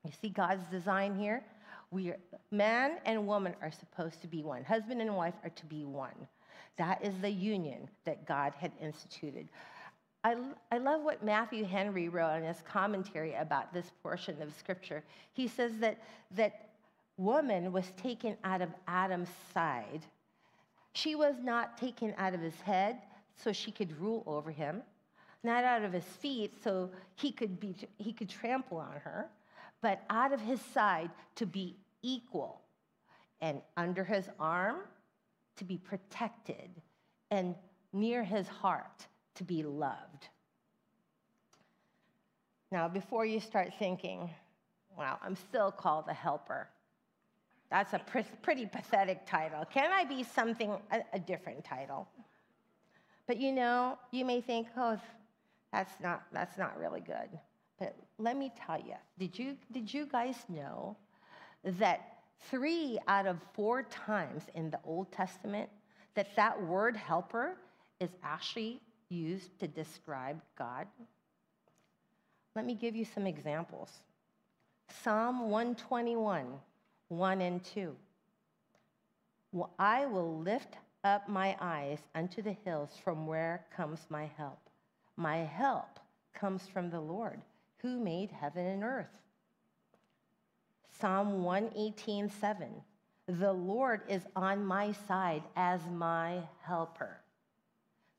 You 0.03 0.11
see 0.21 0.29
God's 0.29 0.63
design 0.71 1.15
here? 1.15 1.43
We 1.91 2.09
are, 2.09 2.19
man 2.51 2.97
and 3.05 3.27
woman 3.27 3.55
are 3.61 3.71
supposed 3.71 4.21
to 4.21 4.27
be 4.27 4.43
one. 4.43 4.63
Husband 4.63 5.01
and 5.01 5.15
wife 5.15 5.33
are 5.43 5.49
to 5.49 5.65
be 5.65 5.85
one. 5.85 6.15
That 6.77 7.03
is 7.03 7.19
the 7.19 7.29
union 7.29 7.89
that 8.05 8.25
God 8.25 8.53
had 8.57 8.71
instituted. 8.81 9.49
I, 10.23 10.37
I 10.71 10.77
love 10.77 11.01
what 11.03 11.23
Matthew 11.23 11.65
Henry 11.65 12.09
wrote 12.09 12.37
in 12.37 12.43
his 12.43 12.61
commentary 12.69 13.33
about 13.33 13.73
this 13.73 13.91
portion 14.03 14.41
of 14.41 14.53
scripture. 14.53 15.03
He 15.33 15.47
says 15.47 15.73
that, 15.79 15.97
that 16.35 16.69
woman 17.17 17.71
was 17.71 17.91
taken 17.97 18.37
out 18.43 18.61
of 18.61 18.69
Adam's 18.87 19.29
side. 19.53 20.01
She 20.93 21.15
was 21.15 21.35
not 21.41 21.77
taken 21.77 22.13
out 22.17 22.33
of 22.33 22.41
his 22.41 22.59
head 22.61 22.97
so 23.35 23.51
she 23.51 23.71
could 23.71 23.99
rule 23.99 24.23
over 24.25 24.51
him, 24.51 24.83
not 25.43 25.63
out 25.63 25.83
of 25.83 25.93
his 25.93 26.03
feet 26.03 26.53
so 26.63 26.89
he 27.15 27.31
could, 27.31 27.59
be, 27.59 27.75
he 27.97 28.13
could 28.13 28.29
trample 28.29 28.77
on 28.77 28.95
her 29.03 29.29
but 29.81 30.03
out 30.09 30.33
of 30.33 30.41
his 30.41 30.61
side 30.61 31.09
to 31.35 31.45
be 31.45 31.75
equal, 32.01 32.61
and 33.41 33.61
under 33.77 34.03
his 34.03 34.29
arm 34.39 34.77
to 35.57 35.63
be 35.63 35.77
protected, 35.77 36.69
and 37.31 37.55
near 37.93 38.23
his 38.23 38.47
heart 38.47 39.07
to 39.35 39.43
be 39.43 39.63
loved. 39.63 40.29
Now, 42.71 42.87
before 42.87 43.25
you 43.25 43.39
start 43.39 43.73
thinking, 43.79 44.29
wow, 44.97 45.17
I'm 45.23 45.35
still 45.35 45.71
called 45.71 46.05
a 46.07 46.13
helper. 46.13 46.67
That's 47.71 47.93
a 47.93 48.01
pretty 48.41 48.65
pathetic 48.65 49.25
title. 49.25 49.65
Can 49.65 49.91
I 49.91 50.03
be 50.03 50.23
something, 50.23 50.75
a, 50.91 51.01
a 51.13 51.19
different 51.19 51.63
title? 51.63 52.07
But 53.27 53.37
you 53.37 53.51
know, 53.51 53.97
you 54.11 54.25
may 54.25 54.41
think, 54.41 54.67
oh, 54.75 54.99
that's 55.71 55.93
not, 56.01 56.23
that's 56.31 56.57
not 56.57 56.79
really 56.79 57.01
good. 57.01 57.29
But 57.79 57.95
let 58.17 58.35
me 58.37 58.51
tell 58.65 58.77
you, 58.77 58.95
did 59.17 59.39
you, 59.39 59.55
did 59.71 59.91
you 59.91 60.05
guys 60.05 60.35
know 60.49 60.97
that 61.63 62.17
three 62.51 62.99
out 63.07 63.25
of 63.25 63.37
four 63.53 63.83
times 63.83 64.43
in 64.53 64.69
the 64.69 64.79
Old 64.83 65.11
Testament 65.11 65.69
that 66.15 66.35
that 66.35 66.61
word 66.61 66.97
helper 66.97 67.55
is 67.99 68.09
actually 68.21 68.81
used 69.07 69.57
to 69.59 69.67
describe 69.67 70.41
God? 70.57 70.87
Let 72.55 72.65
me 72.65 72.75
give 72.75 72.95
you 72.95 73.05
some 73.05 73.25
examples. 73.25 73.89
Psalm 75.03 75.49
121, 75.49 76.47
1 77.07 77.41
and 77.41 77.63
2. 77.63 77.95
Well, 79.53 79.71
I 79.79 80.05
will 80.05 80.39
lift 80.39 80.75
up 81.03 81.29
my 81.29 81.55
eyes 81.61 81.99
unto 82.13 82.41
the 82.41 82.55
hills 82.65 82.89
from 83.03 83.25
where 83.25 83.65
comes 83.75 83.99
my 84.09 84.29
help. 84.35 84.59
My 85.15 85.37
help 85.37 85.99
comes 86.33 86.67
from 86.67 86.89
the 86.89 86.99
Lord 86.99 87.41
who 87.81 87.99
made 87.99 88.31
heaven 88.31 88.65
and 88.65 88.83
earth. 88.83 89.07
Psalm 90.99 91.43
118, 91.43 92.29
7. 92.29 92.67
The 93.27 93.53
Lord 93.53 94.01
is 94.09 94.23
on 94.35 94.65
my 94.65 94.91
side 95.07 95.43
as 95.55 95.81
my 95.91 96.41
helper. 96.63 97.21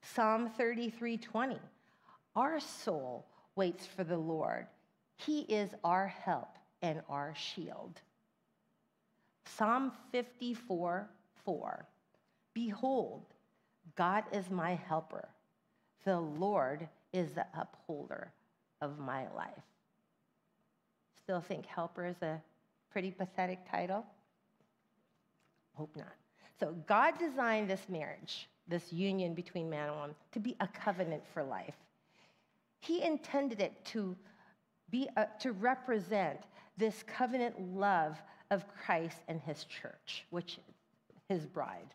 Psalm 0.02 0.48
33, 0.56 1.18
20. 1.18 1.58
Our 2.36 2.60
soul 2.60 3.26
waits 3.54 3.86
for 3.86 4.04
the 4.04 4.16
Lord. 4.16 4.66
He 5.16 5.40
is 5.40 5.70
our 5.84 6.06
help 6.06 6.56
and 6.80 7.02
our 7.08 7.34
shield. 7.34 8.00
Psalm 9.44 9.92
54, 10.12 11.10
4. 11.44 11.86
Behold, 12.54 13.26
God 13.96 14.24
is 14.32 14.48
my 14.48 14.76
helper. 14.88 15.28
The 16.04 16.20
Lord 16.20 16.88
is 17.12 17.32
the 17.32 17.46
upholder 17.54 18.32
of 18.80 18.98
my 18.98 19.26
life. 19.34 19.64
Still 21.22 21.40
think 21.40 21.66
helper 21.66 22.06
is 22.06 22.20
a 22.22 22.40
pretty 22.90 23.10
pathetic 23.10 23.58
title? 23.70 24.04
Hope 25.74 25.94
not. 25.96 26.12
So, 26.58 26.74
God 26.86 27.18
designed 27.18 27.70
this 27.70 27.88
marriage, 27.88 28.48
this 28.68 28.92
union 28.92 29.34
between 29.34 29.70
man 29.70 29.88
and 29.88 29.96
woman, 29.96 30.14
to 30.32 30.40
be 30.40 30.56
a 30.60 30.66
covenant 30.68 31.22
for 31.32 31.42
life. 31.42 31.76
He 32.80 33.02
intended 33.02 33.60
it 33.60 33.84
to, 33.86 34.16
be 34.90 35.08
a, 35.16 35.26
to 35.40 35.52
represent 35.52 36.40
this 36.76 37.02
covenant 37.06 37.74
love 37.74 38.18
of 38.50 38.64
Christ 38.68 39.18
and 39.28 39.40
his 39.40 39.64
church, 39.64 40.24
which 40.30 40.58
is 40.58 40.74
his 41.28 41.46
bride. 41.46 41.94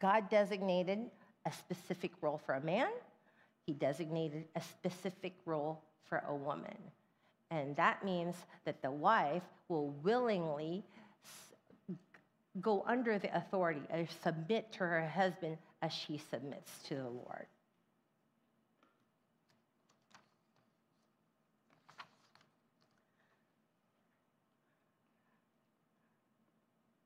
God 0.00 0.28
designated 0.28 1.10
a 1.46 1.52
specific 1.52 2.12
role 2.20 2.40
for 2.44 2.54
a 2.54 2.60
man 2.60 2.88
he 3.70 3.74
designated 3.74 4.48
a 4.56 4.60
specific 4.60 5.32
role 5.46 5.80
for 6.02 6.24
a 6.26 6.34
woman. 6.34 6.76
And 7.52 7.76
that 7.76 8.04
means 8.04 8.34
that 8.64 8.82
the 8.82 8.90
wife 8.90 9.44
will 9.68 9.90
willingly 10.02 10.82
go 12.60 12.82
under 12.84 13.16
the 13.20 13.32
authority 13.36 13.82
or 13.92 14.08
submit 14.24 14.72
to 14.72 14.78
her 14.80 15.08
husband 15.08 15.56
as 15.82 15.92
she 15.92 16.18
submits 16.18 16.82
to 16.88 16.96
the 16.96 17.08
Lord. 17.08 17.46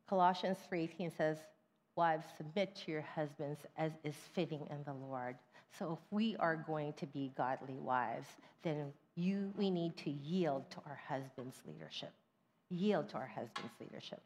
Colossians 0.07 0.57
3:18 0.71 1.11
says, 1.11 1.37
"Wives, 1.95 2.25
submit 2.39 2.75
to 2.77 2.91
your 2.91 3.03
husbands 3.03 3.61
as 3.77 3.93
is 4.03 4.17
fitting 4.33 4.67
in 4.71 4.83
the 4.85 4.95
Lord." 4.95 5.37
So 5.79 5.99
if 6.01 6.13
we 6.13 6.37
are 6.37 6.57
going 6.57 6.93
to 6.95 7.07
be 7.07 7.33
godly 7.37 7.79
wives, 7.79 8.29
then 8.63 8.93
you, 9.17 9.53
we 9.57 9.71
need 9.71 9.97
to 9.99 10.11
yield 10.11 10.71
to 10.71 10.79
our 10.87 11.01
husband's 11.09 11.61
leadership. 11.67 12.13
Yield 12.71 13.09
to 13.11 13.17
our 13.17 13.27
husband's 13.27 13.75
leadership. 13.81 14.21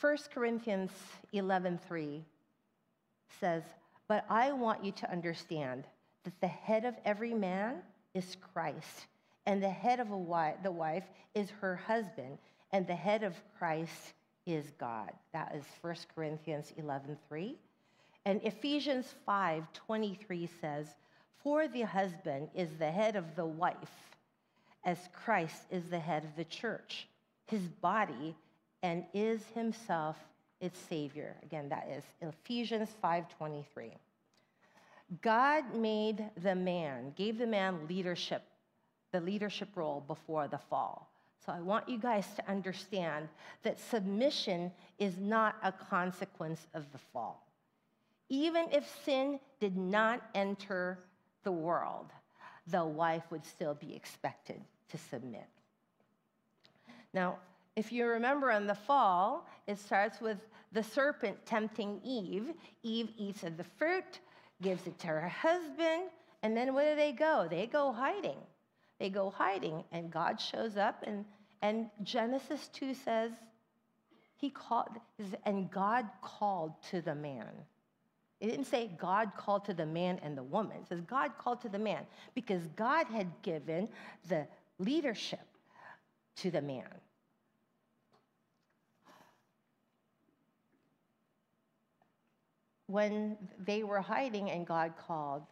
1 0.00 0.16
Corinthians 0.32 0.90
11:3 1.32 2.24
says, 3.40 3.62
"But 4.08 4.24
I 4.28 4.52
want 4.52 4.84
you 4.84 4.92
to 4.92 5.10
understand 5.10 5.86
that 6.24 6.38
the 6.40 6.48
head 6.48 6.84
of 6.84 6.96
every 7.04 7.34
man 7.34 7.82
is 8.14 8.36
Christ, 8.36 9.06
and 9.46 9.62
the 9.62 9.70
head 9.70 10.00
of 10.00 10.10
wife, 10.10 10.62
the 10.62 10.72
wife 10.72 11.06
is 11.34 11.50
her 11.50 11.76
husband, 11.76 12.38
and 12.72 12.86
the 12.86 12.94
head 12.94 13.22
of 13.22 13.34
Christ 13.58 14.14
is 14.46 14.70
God." 14.72 15.12
That 15.32 15.54
is 15.54 15.64
1 15.80 16.08
Corinthians 16.14 16.72
11:3. 16.72 17.58
And 18.26 18.42
Ephesians 18.42 19.14
5:23 19.26 20.46
says, 20.46 20.96
"For 21.36 21.68
the 21.68 21.82
husband 21.82 22.50
is 22.54 22.78
the 22.78 22.90
head 22.90 23.16
of 23.16 23.36
the 23.36 23.44
wife, 23.44 24.16
as 24.82 25.08
Christ 25.12 25.66
is 25.70 25.90
the 25.90 25.98
head 25.98 26.24
of 26.24 26.34
the 26.34 26.44
church, 26.44 27.06
his 27.46 27.68
body, 27.68 28.34
and 28.82 29.06
is 29.12 29.46
himself 29.48 30.16
its 30.60 30.78
savior." 30.78 31.36
Again, 31.42 31.68
that 31.68 31.86
is 31.88 32.04
Ephesians 32.22 32.94
5:23. 33.02 33.98
God 35.20 35.74
made 35.74 36.30
the 36.36 36.54
man, 36.54 37.10
gave 37.12 37.36
the 37.36 37.46
man 37.46 37.86
leadership, 37.86 38.42
the 39.10 39.20
leadership 39.20 39.76
role 39.76 40.00
before 40.00 40.48
the 40.48 40.58
fall. 40.58 41.10
So 41.40 41.52
I 41.52 41.60
want 41.60 41.90
you 41.90 41.98
guys 41.98 42.34
to 42.36 42.48
understand 42.48 43.28
that 43.62 43.78
submission 43.78 44.72
is 44.98 45.18
not 45.18 45.56
a 45.62 45.70
consequence 45.70 46.66
of 46.72 46.90
the 46.90 46.98
fall. 46.98 47.43
Even 48.28 48.66
if 48.72 48.84
sin 49.04 49.38
did 49.60 49.76
not 49.76 50.22
enter 50.34 50.98
the 51.42 51.52
world, 51.52 52.10
the 52.66 52.84
wife 52.84 53.24
would 53.30 53.44
still 53.44 53.74
be 53.74 53.94
expected 53.94 54.60
to 54.90 54.98
submit. 54.98 55.46
Now, 57.12 57.38
if 57.76 57.92
you 57.92 58.06
remember 58.06 58.50
in 58.50 58.66
the 58.66 58.74
fall, 58.74 59.46
it 59.66 59.78
starts 59.78 60.20
with 60.20 60.38
the 60.72 60.82
serpent 60.82 61.44
tempting 61.44 62.00
Eve. 62.04 62.52
Eve 62.82 63.10
eats 63.16 63.42
of 63.42 63.56
the 63.56 63.64
fruit, 63.64 64.20
gives 64.62 64.86
it 64.86 64.98
to 65.00 65.08
her 65.08 65.28
husband, 65.28 66.04
and 66.42 66.56
then 66.56 66.74
where 66.74 66.94
do 66.94 66.96
they 66.96 67.12
go? 67.12 67.46
They 67.50 67.66
go 67.66 67.92
hiding. 67.92 68.38
They 68.98 69.10
go 69.10 69.30
hiding, 69.30 69.84
and 69.92 70.10
God 70.10 70.40
shows 70.40 70.76
up, 70.76 71.02
and, 71.06 71.24
and 71.62 71.90
Genesis 72.02 72.68
2 72.74 72.94
says, 72.94 73.32
He 74.36 74.50
called, 74.50 74.88
and 75.44 75.70
God 75.70 76.06
called 76.22 76.72
to 76.90 77.00
the 77.00 77.14
man. 77.14 77.48
It 78.44 78.50
didn't 78.50 78.66
say 78.66 78.90
God 78.98 79.32
called 79.38 79.64
to 79.64 79.72
the 79.72 79.86
man 79.86 80.20
and 80.22 80.36
the 80.36 80.42
woman. 80.42 80.76
It 80.82 80.88
says 80.90 81.00
God 81.00 81.30
called 81.38 81.62
to 81.62 81.70
the 81.70 81.78
man 81.78 82.04
because 82.34 82.60
God 82.76 83.06
had 83.06 83.26
given 83.40 83.88
the 84.28 84.46
leadership 84.78 85.40
to 86.36 86.50
the 86.50 86.60
man. 86.60 86.84
When 92.86 93.38
they 93.64 93.82
were 93.82 94.02
hiding 94.02 94.50
and 94.50 94.66
God 94.66 94.92
called, 95.06 95.44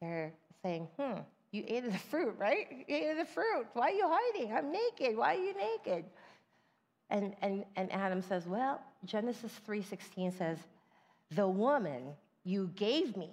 they're 0.00 0.32
saying, 0.62 0.86
hmm, 0.96 1.22
you 1.50 1.64
ate 1.66 1.86
of 1.86 1.92
the 1.92 1.98
fruit, 1.98 2.36
right? 2.38 2.68
You 2.70 2.84
ate 2.86 3.10
of 3.10 3.16
the 3.16 3.24
fruit. 3.24 3.66
Why 3.72 3.88
are 3.88 3.90
you 3.90 4.08
hiding? 4.08 4.52
I'm 4.52 4.70
naked. 4.70 5.16
Why 5.16 5.34
are 5.34 5.40
you 5.40 5.54
naked? 5.54 6.04
And, 7.10 7.34
and, 7.42 7.64
and 7.74 7.92
Adam 7.92 8.22
says, 8.22 8.46
well, 8.46 8.80
Genesis 9.04 9.50
3.16 9.66 10.38
says, 10.38 10.58
the 11.30 11.46
woman 11.46 12.14
you 12.44 12.70
gave 12.74 13.16
me, 13.16 13.30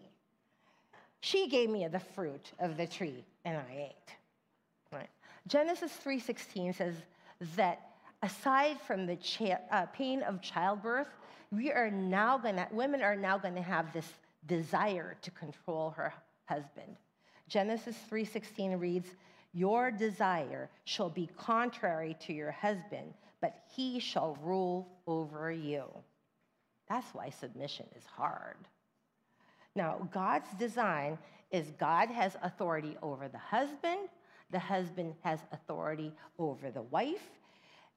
she 1.21 1.47
gave 1.47 1.69
me 1.69 1.87
the 1.87 1.99
fruit 1.99 2.51
of 2.59 2.77
the 2.77 2.85
tree, 2.85 3.23
and 3.45 3.57
I 3.57 3.89
ate. 3.89 4.15
Right? 4.91 5.09
Genesis 5.47 5.91
3.16 6.03 6.75
says 6.75 6.95
that 7.55 7.91
aside 8.21 8.79
from 8.81 9.05
the 9.05 9.15
cha- 9.15 9.59
uh, 9.71 9.85
pain 9.87 10.21
of 10.23 10.41
childbirth, 10.41 11.07
we 11.51 11.71
are 11.71 11.89
now 11.89 12.37
gonna, 12.37 12.67
women 12.71 13.01
are 13.01 13.15
now 13.15 13.37
gonna 13.37 13.61
have 13.61 13.93
this 13.93 14.11
desire 14.47 15.15
to 15.21 15.31
control 15.31 15.91
her 15.91 16.13
husband. 16.45 16.97
Genesis 17.47 17.97
3:16 18.09 18.79
reads, 18.79 19.15
"Your 19.53 19.91
desire 19.91 20.69
shall 20.83 21.09
be 21.09 21.27
contrary 21.37 22.15
to 22.21 22.33
your 22.33 22.51
husband, 22.51 23.13
but 23.39 23.63
he 23.75 23.99
shall 23.99 24.35
rule 24.35 24.87
over 25.07 25.51
you." 25.51 25.87
That's 26.87 27.13
why 27.13 27.29
submission 27.29 27.85
is 27.97 28.05
hard. 28.05 28.57
Now, 29.75 30.07
God's 30.13 30.49
design 30.57 31.17
is 31.51 31.71
God 31.79 32.09
has 32.09 32.37
authority 32.41 32.97
over 33.01 33.27
the 33.27 33.37
husband, 33.37 34.09
the 34.51 34.59
husband 34.59 35.15
has 35.21 35.39
authority 35.51 36.11
over 36.39 36.71
the 36.71 36.83
wife, 36.83 37.27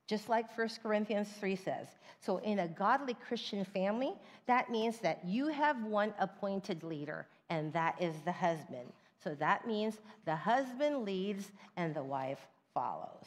just 0.06 0.28
like 0.28 0.56
1 0.56 0.68
Corinthians 0.82 1.28
3 1.38 1.54
says. 1.54 1.88
So, 2.20 2.38
in 2.38 2.60
a 2.60 2.68
godly 2.68 3.14
Christian 3.14 3.64
family, 3.64 4.14
that 4.46 4.70
means 4.70 4.98
that 4.98 5.24
you 5.24 5.48
have 5.48 5.82
one 5.84 6.14
appointed 6.18 6.82
leader, 6.82 7.26
and 7.50 7.72
that 7.74 8.00
is 8.00 8.14
the 8.24 8.32
husband. 8.32 8.92
So, 9.22 9.34
that 9.34 9.66
means 9.66 9.98
the 10.24 10.34
husband 10.34 11.04
leads 11.04 11.52
and 11.76 11.94
the 11.94 12.02
wife 12.02 12.40
follows. 12.74 13.26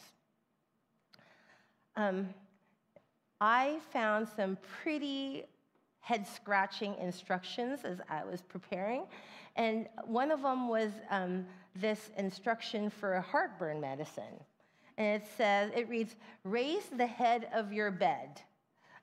Um, 1.96 2.28
I 3.40 3.78
found 3.92 4.28
some 4.36 4.56
pretty 4.82 5.44
head 6.02 6.26
scratching 6.26 6.94
instructions 7.00 7.80
as 7.84 8.00
I 8.10 8.24
was 8.24 8.42
preparing. 8.42 9.04
And 9.56 9.88
one 10.04 10.30
of 10.30 10.42
them 10.42 10.68
was 10.68 10.90
um, 11.10 11.46
this 11.74 12.10
instruction 12.18 12.90
for 12.90 13.14
a 13.14 13.22
heartburn 13.22 13.80
medicine. 13.80 14.34
And 14.98 15.22
it 15.22 15.28
says, 15.36 15.70
it 15.74 15.88
reads, 15.88 16.16
raise 16.44 16.84
the 16.86 17.06
head 17.06 17.48
of 17.54 17.72
your 17.72 17.90
bed. 17.90 18.42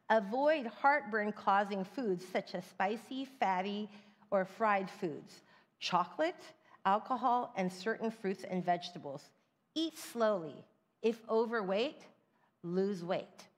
Avoid 0.10 0.68
heartburn 0.68 1.32
causing 1.32 1.84
foods 1.84 2.26
such 2.32 2.54
as 2.54 2.66
spicy, 2.66 3.26
fatty, 3.26 3.90
or 4.30 4.46
fried 4.46 4.90
foods, 4.90 5.42
chocolate, 5.80 6.44
alcohol, 6.86 7.54
and 7.56 7.72
certain 7.72 8.12
fruits 8.12 8.44
and 8.50 8.64
vegetables. 8.64 9.30
Eat 9.76 9.98
slowly. 9.98 10.66
If 11.02 11.18
overweight, 11.30 12.02
lose 12.64 13.04
weight. 13.04 13.49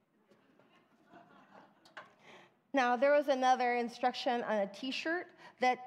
Now, 2.74 2.96
there 2.96 3.12
was 3.12 3.28
another 3.28 3.76
instruction 3.76 4.42
on 4.44 4.58
a 4.58 4.66
t 4.66 4.90
shirt 4.90 5.26
that 5.60 5.78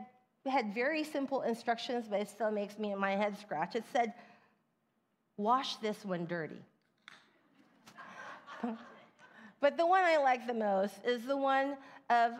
had 0.45 0.73
very 0.73 1.03
simple 1.03 1.41
instructions, 1.41 2.05
but 2.07 2.19
it 2.19 2.29
still 2.29 2.51
makes 2.51 2.77
me 2.77 2.93
my 2.93 3.15
head 3.15 3.37
scratch. 3.39 3.75
It 3.75 3.83
said, 3.91 4.13
Wash 5.37 5.75
this 5.77 6.05
when 6.05 6.25
dirty. 6.25 6.61
but 9.59 9.77
the 9.77 9.85
one 9.85 10.03
I 10.03 10.17
like 10.17 10.47
the 10.47 10.53
most 10.53 10.93
is 11.03 11.25
the 11.25 11.35
one 11.35 11.75
of 12.09 12.33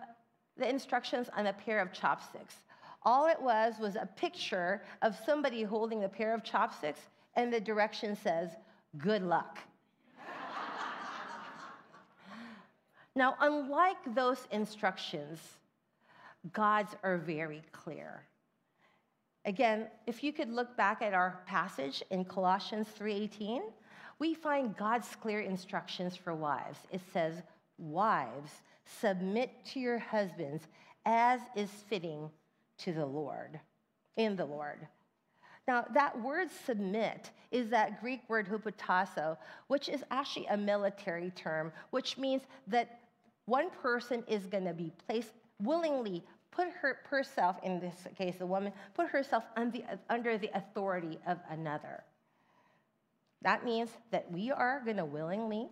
the 0.58 0.70
instructions 0.70 1.28
on 1.36 1.48
a 1.48 1.54
pair 1.54 1.80
of 1.80 1.92
chopsticks. 1.92 2.56
All 3.04 3.28
it 3.28 3.42
was 3.42 3.76
was 3.80 3.96
a 3.96 4.08
picture 4.16 4.82
of 5.02 5.18
somebody 5.26 5.64
holding 5.64 6.06
a 6.06 6.10
pair 6.10 6.34
of 6.34 6.44
chopsticks, 6.44 7.02
and 7.36 7.52
the 7.52 7.60
direction 7.60 8.16
says, 8.16 8.52
Good 8.98 9.24
luck. 9.24 9.60
Now, 13.16 13.38
unlike 13.40 14.14
those 14.14 14.46
instructions, 14.52 15.40
God's 16.52 16.96
are 17.02 17.18
very 17.18 17.64
clear. 17.72 18.24
Again, 19.46 19.88
if 20.06 20.24
you 20.24 20.34
could 20.34 20.50
look 20.50 20.76
back 20.76 21.02
at 21.02 21.14
our 21.14 21.42
passage 21.46 22.04
in 22.10 22.26
Colossians 22.26 22.90
3:18, 22.90 23.72
we 24.20 24.34
find 24.34 24.76
God's 24.76 25.16
clear 25.16 25.40
instructions 25.40 26.16
for 26.16 26.34
wives. 26.34 26.80
It 26.92 27.02
says, 27.14 27.42
"Wives, 27.78 28.64
submit 28.86 29.64
to 29.66 29.80
your 29.80 30.00
husbands 30.00 30.68
as 31.06 31.42
is 31.56 31.72
fitting 31.84 32.32
to 32.80 32.92
the 32.92 33.06
Lord, 33.06 33.62
in 34.16 34.36
the 34.36 34.46
Lord." 34.46 34.88
Now, 35.68 35.84
that 35.92 36.20
word 36.20 36.52
submit 36.52 37.32
is 37.50 37.70
that 37.70 38.00
Greek 38.00 38.28
word 38.30 38.48
hupotasso, 38.48 39.38
which 39.68 39.90
is 39.90 40.04
actually 40.12 40.48
a 40.48 40.58
military 40.58 41.32
term, 41.32 41.74
which 41.90 42.18
means 42.18 42.44
that 42.68 43.05
one 43.46 43.70
person 43.70 44.24
is 44.28 44.46
going 44.48 44.66
to 44.66 44.74
be 44.74 44.92
placed 45.08 45.32
willingly 45.62 46.24
put 46.52 46.70
her, 46.70 47.00
herself, 47.10 47.58
in 47.64 47.80
this 47.80 48.08
case, 48.18 48.38
the 48.38 48.46
woman, 48.46 48.72
put 48.94 49.08
herself 49.08 49.44
under, 49.58 49.80
under 50.10 50.38
the 50.38 50.50
authority 50.56 51.20
of 51.28 51.38
another. 51.50 52.04
That 53.42 53.66
means 53.66 53.90
that 54.12 54.32
we 54.32 54.52
are 54.52 54.82
going 54.84 54.98
to 54.98 55.06
willingly 55.06 55.70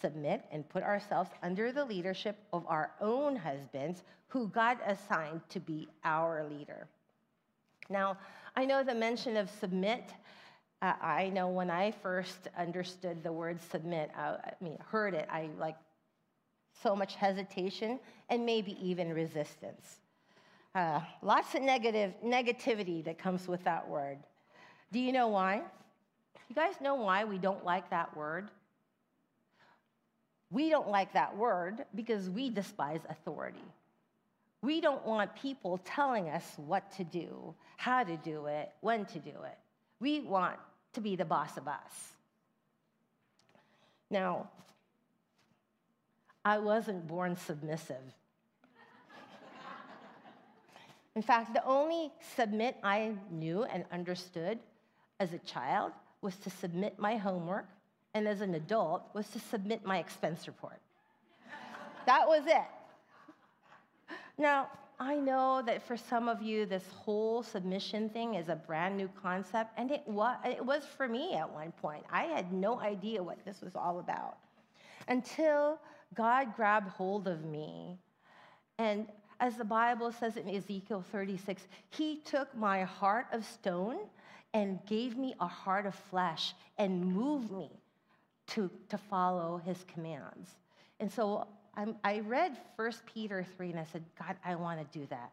submit 0.00 0.44
and 0.52 0.68
put 0.68 0.82
ourselves 0.82 1.30
under 1.42 1.72
the 1.72 1.84
leadership 1.84 2.36
of 2.52 2.64
our 2.68 2.92
own 3.00 3.34
husbands, 3.34 4.02
who 4.28 4.48
God 4.48 4.78
assigned 4.86 5.40
to 5.48 5.60
be 5.60 5.88
our 6.04 6.44
leader. 6.44 6.86
Now, 7.88 8.18
I 8.56 8.64
know 8.64 8.84
the 8.84 8.94
mention 8.94 9.36
of 9.36 9.48
submit. 9.48 10.12
Uh, 10.82 10.92
I 11.00 11.30
know 11.30 11.48
when 11.48 11.70
I 11.70 11.90
first 11.90 12.48
understood 12.58 13.22
the 13.22 13.32
word 13.32 13.58
submit, 13.70 14.10
I, 14.16 14.36
I 14.44 14.52
mean, 14.60 14.76
heard 14.90 15.14
it, 15.14 15.28
I 15.30 15.48
like 15.58 15.76
so 16.82 16.94
much 16.94 17.14
hesitation 17.14 17.98
and 18.28 18.44
maybe 18.44 18.76
even 18.80 19.12
resistance. 19.12 20.00
Uh, 20.74 21.00
lots 21.22 21.54
of 21.54 21.62
negative 21.62 22.12
negativity 22.24 23.04
that 23.04 23.18
comes 23.18 23.48
with 23.48 23.64
that 23.64 23.88
word. 23.88 24.18
Do 24.92 24.98
you 24.98 25.12
know 25.12 25.28
why? 25.28 25.62
You 26.48 26.54
guys 26.54 26.74
know 26.80 26.96
why 26.96 27.24
we 27.24 27.38
don't 27.38 27.64
like 27.64 27.90
that 27.90 28.16
word? 28.16 28.50
We 30.50 30.70
don't 30.70 30.88
like 30.88 31.12
that 31.14 31.36
word 31.36 31.84
because 31.94 32.30
we 32.30 32.50
despise 32.50 33.00
authority. 33.08 33.64
We 34.62 34.80
don't 34.80 35.04
want 35.04 35.34
people 35.34 35.78
telling 35.84 36.28
us 36.28 36.44
what 36.56 36.90
to 36.92 37.04
do, 37.04 37.54
how 37.76 38.04
to 38.04 38.16
do 38.18 38.46
it, 38.46 38.70
when 38.80 39.04
to 39.06 39.18
do 39.18 39.30
it. 39.30 39.58
We 40.00 40.20
want 40.20 40.56
to 40.92 41.00
be 41.00 41.16
the 41.16 41.24
boss 41.24 41.56
of 41.56 41.68
us. 41.68 42.12
Now, 44.10 44.48
I 46.46 46.58
wasn't 46.58 47.08
born 47.08 47.34
submissive. 47.34 48.14
In 51.16 51.22
fact, 51.22 51.52
the 51.52 51.64
only 51.64 52.12
submit 52.36 52.76
I 52.84 53.14
knew 53.32 53.64
and 53.64 53.84
understood 53.90 54.60
as 55.18 55.32
a 55.32 55.38
child 55.38 55.90
was 56.22 56.36
to 56.36 56.50
submit 56.50 57.00
my 57.00 57.16
homework, 57.16 57.66
and 58.14 58.28
as 58.28 58.42
an 58.42 58.54
adult 58.54 59.02
was 59.12 59.26
to 59.30 59.40
submit 59.40 59.84
my 59.84 59.98
expense 59.98 60.46
report. 60.46 60.78
that 62.06 62.28
was 62.28 62.42
it. 62.46 64.14
Now, 64.38 64.68
I 65.00 65.16
know 65.16 65.62
that 65.66 65.82
for 65.82 65.96
some 65.96 66.28
of 66.28 66.42
you, 66.42 66.64
this 66.64 66.86
whole 66.94 67.42
submission 67.42 68.08
thing 68.08 68.34
is 68.36 68.48
a 68.48 68.54
brand 68.54 68.96
new 68.96 69.10
concept, 69.20 69.72
and 69.76 69.90
it 69.90 70.06
was, 70.06 70.36
it 70.44 70.64
was 70.64 70.84
for 70.96 71.08
me 71.08 71.34
at 71.34 71.52
one 71.52 71.72
point. 71.82 72.04
I 72.08 72.22
had 72.22 72.52
no 72.52 72.78
idea 72.78 73.20
what 73.20 73.44
this 73.44 73.62
was 73.62 73.74
all 73.74 73.98
about 73.98 74.36
until 75.08 75.80
God 76.14 76.54
grabbed 76.56 76.88
hold 76.90 77.28
of 77.28 77.44
me. 77.44 77.98
And 78.78 79.06
as 79.40 79.56
the 79.56 79.64
Bible 79.64 80.12
says 80.12 80.36
in 80.36 80.48
Ezekiel 80.48 81.04
36, 81.12 81.66
He 81.90 82.20
took 82.24 82.54
my 82.56 82.84
heart 82.84 83.26
of 83.32 83.44
stone 83.44 83.98
and 84.54 84.78
gave 84.86 85.16
me 85.16 85.34
a 85.40 85.46
heart 85.46 85.86
of 85.86 85.94
flesh 85.94 86.54
and 86.78 87.14
moved 87.14 87.50
me 87.50 87.70
to, 88.48 88.70
to 88.88 88.96
follow 88.96 89.60
His 89.64 89.84
commands. 89.92 90.50
And 91.00 91.12
so 91.12 91.46
I'm, 91.74 91.96
i 92.04 92.20
read 92.20 92.56
1 92.76 92.92
Peter 93.12 93.46
3 93.56 93.70
and 93.70 93.80
I 93.80 93.84
said, 93.84 94.02
God, 94.18 94.36
I 94.44 94.54
want 94.54 94.80
to 94.80 94.98
do 94.98 95.06
that. 95.10 95.32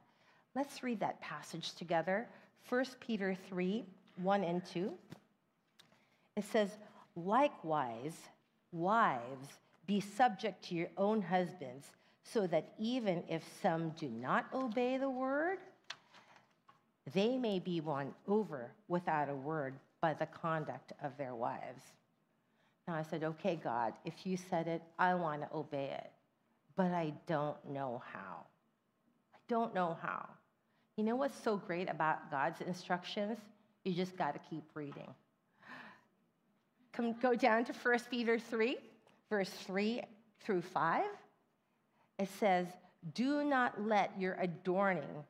Let's 0.56 0.84
read 0.84 1.00
that 1.00 1.22
passage 1.22 1.74
together. 1.74 2.28
1 2.70 2.86
Peter 3.00 3.36
3 3.50 3.84
1 4.22 4.44
and 4.44 4.62
2. 4.66 4.92
It 6.36 6.46
says, 6.46 6.70
Likewise, 7.16 8.16
wives, 8.72 9.48
be 9.94 10.00
subject 10.00 10.64
to 10.66 10.76
your 10.76 10.90
own 10.98 11.22
husbands, 11.22 11.88
so 12.24 12.48
that 12.48 12.74
even 12.80 13.24
if 13.28 13.44
some 13.62 13.90
do 13.92 14.10
not 14.10 14.46
obey 14.54 14.98
the 14.98 15.10
word, 15.10 15.60
they 17.14 17.38
may 17.38 17.60
be 17.60 17.82
won 17.82 18.14
over 18.28 18.72
without 18.88 19.30
a 19.30 19.36
word 19.36 19.74
by 20.02 20.14
the 20.14 20.26
conduct 20.26 20.94
of 21.04 21.16
their 21.18 21.36
wives. 21.36 21.84
Now 22.88 22.96
I 22.96 23.04
said, 23.04 23.24
Okay, 23.24 23.60
God, 23.62 23.94
if 24.06 24.26
you 24.26 24.38
said 24.50 24.68
it, 24.68 24.82
I 24.98 25.14
want 25.16 25.42
to 25.42 25.56
obey 25.56 25.90
it 25.92 26.12
but 26.76 26.92
I 26.92 27.14
don't 27.28 27.58
know 27.70 28.02
how. 28.12 28.46
I 29.34 29.38
don't 29.48 29.74
know 29.74 29.98
how. 30.02 30.28
You 30.98 31.04
know 31.04 31.16
what's 31.16 31.42
so 31.44 31.58
great 31.58 31.90
about 31.90 32.32
God's 32.32 32.62
instructions? 32.62 33.38
You 33.84 33.94
just 33.94 34.18
got 34.18 34.34
to 34.34 34.40
keep 34.50 34.64
reading. 34.74 35.14
Come, 36.94 37.16
go 37.22 37.36
down 37.36 37.66
to 37.66 37.74
1 37.74 38.00
Peter 38.10 38.38
3, 38.40 38.78
verse 39.34 39.50
3 39.66 40.00
through 40.42 40.62
5. 40.62 41.06
It 42.20 42.30
says, 42.40 42.68
Do 43.16 43.44
not 43.44 43.82
let 43.82 44.12
your 44.16 44.36
adorning 44.36 45.24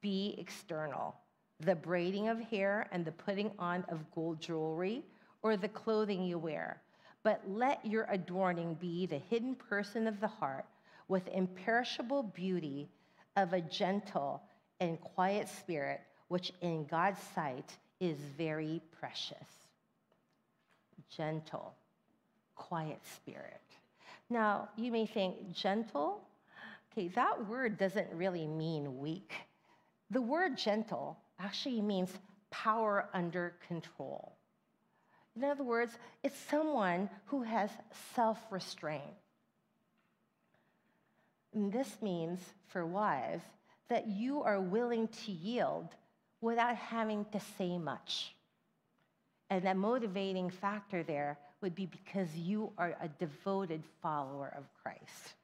be 0.00 0.34
external, 0.36 1.14
the 1.60 1.76
braiding 1.76 2.26
of 2.28 2.40
hair 2.40 2.88
and 2.90 3.04
the 3.04 3.12
putting 3.12 3.52
on 3.56 3.84
of 3.88 4.10
gold 4.12 4.40
jewelry, 4.40 5.04
or 5.42 5.56
the 5.56 5.68
clothing 5.68 6.24
you 6.24 6.38
wear, 6.38 6.82
but 7.22 7.40
let 7.46 7.86
your 7.86 8.08
adorning 8.10 8.74
be 8.80 9.06
the 9.06 9.18
hidden 9.30 9.54
person 9.54 10.08
of 10.08 10.18
the 10.18 10.26
heart 10.26 10.66
with 11.06 11.28
imperishable 11.28 12.24
beauty 12.24 12.88
of 13.36 13.52
a 13.52 13.60
gentle 13.60 14.42
and 14.80 15.00
quiet 15.00 15.48
spirit, 15.48 16.00
which 16.26 16.50
in 16.62 16.84
God's 16.86 17.20
sight 17.32 17.76
is 18.00 18.18
very 18.36 18.82
precious. 18.98 19.46
Gentle, 21.08 21.72
quiet 22.56 23.00
spirit. 23.14 23.60
Now, 24.28 24.68
you 24.76 24.90
may 24.90 25.06
think, 25.06 25.52
gentle? 25.52 26.22
Okay, 26.92 27.08
that 27.08 27.46
word 27.48 27.78
doesn't 27.78 28.08
really 28.12 28.46
mean 28.46 28.98
weak. 28.98 29.32
The 30.10 30.22
word 30.22 30.56
gentle 30.56 31.18
actually 31.38 31.80
means 31.80 32.10
power 32.50 33.08
under 33.12 33.54
control. 33.68 34.32
In 35.36 35.44
other 35.44 35.64
words, 35.64 35.92
it's 36.22 36.38
someone 36.50 37.10
who 37.26 37.42
has 37.42 37.70
self 38.14 38.38
restraint. 38.50 39.02
And 41.54 41.72
this 41.72 41.98
means, 42.00 42.40
for 42.68 42.86
wives, 42.86 43.44
that 43.88 44.06
you 44.08 44.42
are 44.42 44.60
willing 44.60 45.08
to 45.08 45.32
yield 45.32 45.88
without 46.40 46.76
having 46.76 47.24
to 47.32 47.40
say 47.58 47.78
much. 47.78 48.34
And 49.50 49.64
that 49.64 49.76
motivating 49.76 50.50
factor 50.50 51.02
there 51.02 51.38
would 51.62 51.74
be 51.74 51.86
because 51.86 52.34
you 52.36 52.72
are 52.78 52.96
a 53.00 53.08
devoted 53.08 53.82
follower 54.02 54.54
of 54.56 54.64
Christ. 54.82 55.34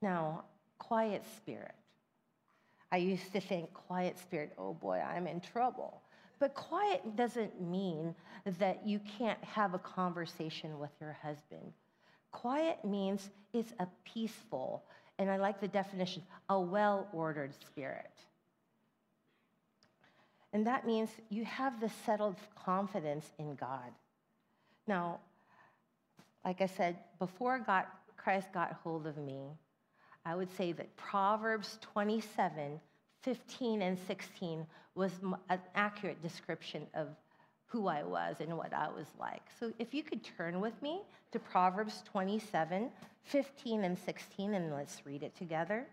Now, 0.00 0.44
quiet 0.78 1.22
spirit. 1.36 1.74
I 2.90 2.96
used 2.96 3.32
to 3.32 3.40
think, 3.40 3.72
quiet 3.72 4.18
spirit, 4.18 4.52
oh 4.58 4.74
boy, 4.74 4.98
I'm 5.00 5.26
in 5.26 5.40
trouble. 5.40 6.02
But 6.38 6.54
quiet 6.54 7.16
doesn't 7.16 7.60
mean 7.62 8.14
that 8.58 8.86
you 8.86 9.00
can't 9.18 9.42
have 9.44 9.74
a 9.74 9.78
conversation 9.78 10.78
with 10.78 10.90
your 11.00 11.16
husband. 11.22 11.72
Quiet 12.32 12.84
means 12.84 13.30
it's 13.52 13.72
a 13.78 13.86
peaceful, 14.04 14.82
and 15.18 15.30
I 15.30 15.36
like 15.36 15.60
the 15.60 15.68
definition, 15.68 16.22
a 16.48 16.58
well 16.58 17.06
ordered 17.12 17.52
spirit. 17.64 18.10
And 20.52 20.66
that 20.66 20.86
means 20.86 21.10
you 21.30 21.44
have 21.44 21.80
the 21.80 21.90
settled 22.04 22.36
confidence 22.56 23.30
in 23.38 23.54
God. 23.54 23.92
Now, 24.86 25.20
like 26.44 26.60
I 26.60 26.66
said, 26.66 26.96
before 27.18 27.58
God, 27.58 27.84
Christ 28.16 28.52
got 28.52 28.72
hold 28.82 29.06
of 29.06 29.16
me, 29.16 29.50
I 30.24 30.34
would 30.34 30.54
say 30.56 30.72
that 30.72 30.96
Proverbs 30.96 31.78
27 31.80 32.80
15 33.22 33.82
and 33.82 33.96
16 33.96 34.66
was 34.96 35.12
an 35.48 35.60
accurate 35.76 36.20
description 36.20 36.86
of 36.94 37.06
who 37.66 37.86
I 37.86 38.02
was 38.02 38.36
and 38.40 38.58
what 38.58 38.74
I 38.74 38.88
was 38.88 39.06
like. 39.18 39.42
So 39.58 39.72
if 39.78 39.94
you 39.94 40.02
could 40.02 40.24
turn 40.24 40.60
with 40.60 40.80
me 40.82 41.02
to 41.30 41.38
Proverbs 41.38 42.02
27 42.04 42.90
15 43.24 43.84
and 43.84 43.96
16, 43.96 44.54
and 44.54 44.72
let's 44.72 45.06
read 45.06 45.22
it 45.22 45.36
together. 45.36 45.86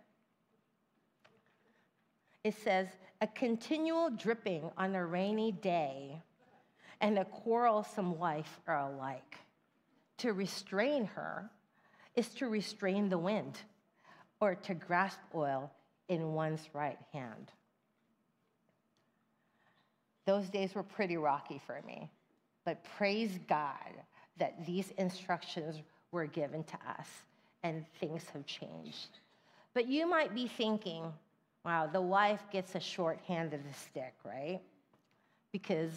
It 2.44 2.56
says, 2.56 2.88
A 3.22 3.28
continual 3.28 4.10
dripping 4.10 4.72
on 4.78 4.96
a 4.96 5.06
rainy 5.06 5.52
day 5.52 6.22
and 7.02 7.18
a 7.18 7.26
quarrelsome 7.26 8.18
wife 8.18 8.60
are 8.68 8.92
alike. 8.92 9.38
To 10.20 10.34
restrain 10.34 11.06
her 11.06 11.50
is 12.16 12.30
to 12.36 12.48
restrain 12.48 13.10
the 13.10 13.18
wind 13.18 13.60
or 14.42 14.56
to 14.56 14.74
grasp 14.74 15.20
oil 15.34 15.72
in 16.08 16.34
one's 16.34 16.68
right 16.74 17.00
hand. 17.14 17.52
Those 20.26 20.50
days 20.50 20.76
were 20.76 20.84
pretty 20.84 21.18
rocky 21.18 21.62
for 21.66 21.82
me, 21.88 22.10
but 22.66 22.84
praise 22.98 23.40
God 23.48 23.94
that 24.38 24.66
these 24.66 24.92
instructions 24.98 25.76
were 26.12 26.26
given 26.26 26.64
to 26.64 26.76
us, 26.88 27.08
and 27.64 27.86
things 28.00 28.24
have 28.34 28.46
changed. 28.46 29.20
But 29.74 29.88
you 29.88 30.08
might 30.08 30.34
be 30.34 30.48
thinking, 30.48 31.04
wow, 31.64 31.88
the 31.88 32.02
wife 32.02 32.42
gets 32.52 32.76
a 32.76 32.80
short 32.80 33.20
hand 33.28 33.54
of 33.54 33.64
the 33.64 33.74
stick, 33.74 34.14
right? 34.24 34.60
Because 35.52 35.92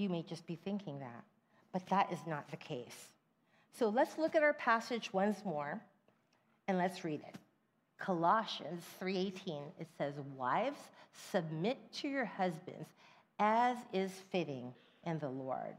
you 0.00 0.08
may 0.08 0.22
just 0.22 0.46
be 0.46 0.56
thinking 0.56 0.98
that, 0.98 1.24
but 1.72 1.86
that 1.88 2.12
is 2.12 2.18
not 2.26 2.50
the 2.50 2.56
case. 2.56 3.08
So 3.78 3.88
let's 3.88 4.18
look 4.18 4.34
at 4.34 4.42
our 4.42 4.54
passage 4.54 5.12
once 5.12 5.44
more 5.44 5.80
and 6.66 6.78
let's 6.78 7.04
read 7.04 7.20
it. 7.20 7.36
Colossians 7.98 8.82
3:18 8.98 9.62
it 9.78 9.88
says 9.98 10.14
wives 10.36 10.80
submit 11.12 11.78
to 11.92 12.08
your 12.08 12.24
husbands 12.24 12.88
as 13.38 13.76
is 13.92 14.10
fitting 14.30 14.72
in 15.04 15.18
the 15.18 15.28
Lord. 15.28 15.76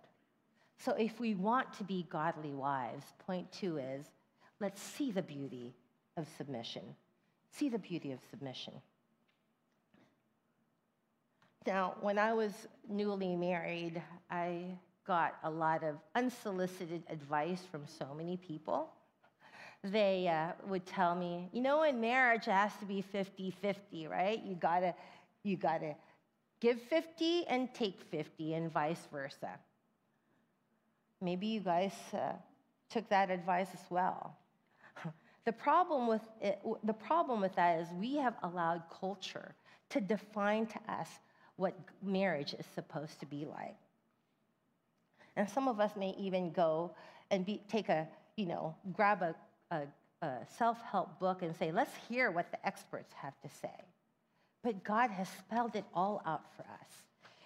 So, 0.77 0.93
if 0.93 1.19
we 1.19 1.35
want 1.35 1.71
to 1.73 1.83
be 1.83 2.07
godly 2.09 2.53
wives, 2.53 3.05
point 3.19 3.51
two 3.51 3.77
is 3.77 4.05
let's 4.59 4.81
see 4.81 5.11
the 5.11 5.21
beauty 5.21 5.75
of 6.17 6.27
submission. 6.37 6.95
See 7.51 7.69
the 7.69 7.77
beauty 7.77 8.11
of 8.11 8.19
submission. 8.31 8.73
Now, 11.67 11.93
when 12.01 12.17
I 12.17 12.33
was 12.33 12.51
newly 12.89 13.35
married, 13.35 14.01
I 14.31 14.63
got 15.05 15.35
a 15.43 15.49
lot 15.49 15.83
of 15.83 15.95
unsolicited 16.15 17.03
advice 17.09 17.61
from 17.71 17.83
so 17.85 18.13
many 18.15 18.37
people. 18.37 18.89
They 19.83 20.27
uh, 20.27 20.53
would 20.67 20.85
tell 20.85 21.15
me, 21.15 21.49
you 21.53 21.61
know, 21.61 21.83
in 21.83 21.99
marriage, 21.99 22.47
it 22.47 22.51
has 22.51 22.71
to 22.79 22.85
be 22.85 23.01
50 23.01 23.51
50, 23.61 24.07
right? 24.07 24.41
You 24.43 24.55
gotta, 24.55 24.95
you 25.43 25.55
gotta 25.55 25.95
give 26.59 26.81
50 26.81 27.45
and 27.47 27.71
take 27.73 27.99
50, 28.09 28.53
and 28.53 28.71
vice 28.71 29.07
versa. 29.11 29.51
Maybe 31.19 31.47
you 31.47 31.59
guys 31.59 31.93
uh, 32.13 32.33
took 32.89 33.07
that 33.09 33.29
advice 33.29 33.67
as 33.73 33.85
well. 33.89 34.35
the, 35.45 35.51
problem 35.51 36.07
with 36.07 36.21
it, 36.41 36.59
the 36.83 36.93
problem 36.93 37.41
with 37.41 37.55
that 37.55 37.79
is 37.79 37.87
we 37.99 38.15
have 38.15 38.35
allowed 38.41 38.83
culture 38.99 39.53
to 39.89 40.01
define 40.01 40.65
to 40.67 40.79
us 40.87 41.09
what 41.61 41.75
marriage 42.03 42.53
is 42.59 42.65
supposed 42.75 43.19
to 43.21 43.25
be 43.25 43.45
like. 43.45 43.77
And 45.37 45.49
some 45.49 45.67
of 45.69 45.79
us 45.79 45.95
may 45.95 46.15
even 46.19 46.51
go 46.51 46.91
and 47.29 47.45
be, 47.45 47.61
take 47.69 47.89
a, 47.89 48.07
you 48.35 48.47
know, 48.47 48.75
grab 48.93 49.21
a, 49.21 49.35
a, 49.71 49.81
a 50.25 50.39
self 50.57 50.81
help 50.81 51.19
book 51.19 51.43
and 51.43 51.55
say, 51.55 51.71
let's 51.71 51.93
hear 52.09 52.31
what 52.31 52.51
the 52.51 52.67
experts 52.67 53.13
have 53.13 53.39
to 53.41 53.49
say. 53.61 53.85
But 54.63 54.83
God 54.83 55.11
has 55.11 55.29
spelled 55.29 55.75
it 55.75 55.85
all 55.93 56.21
out 56.25 56.45
for 56.55 56.63
us. 56.63 56.91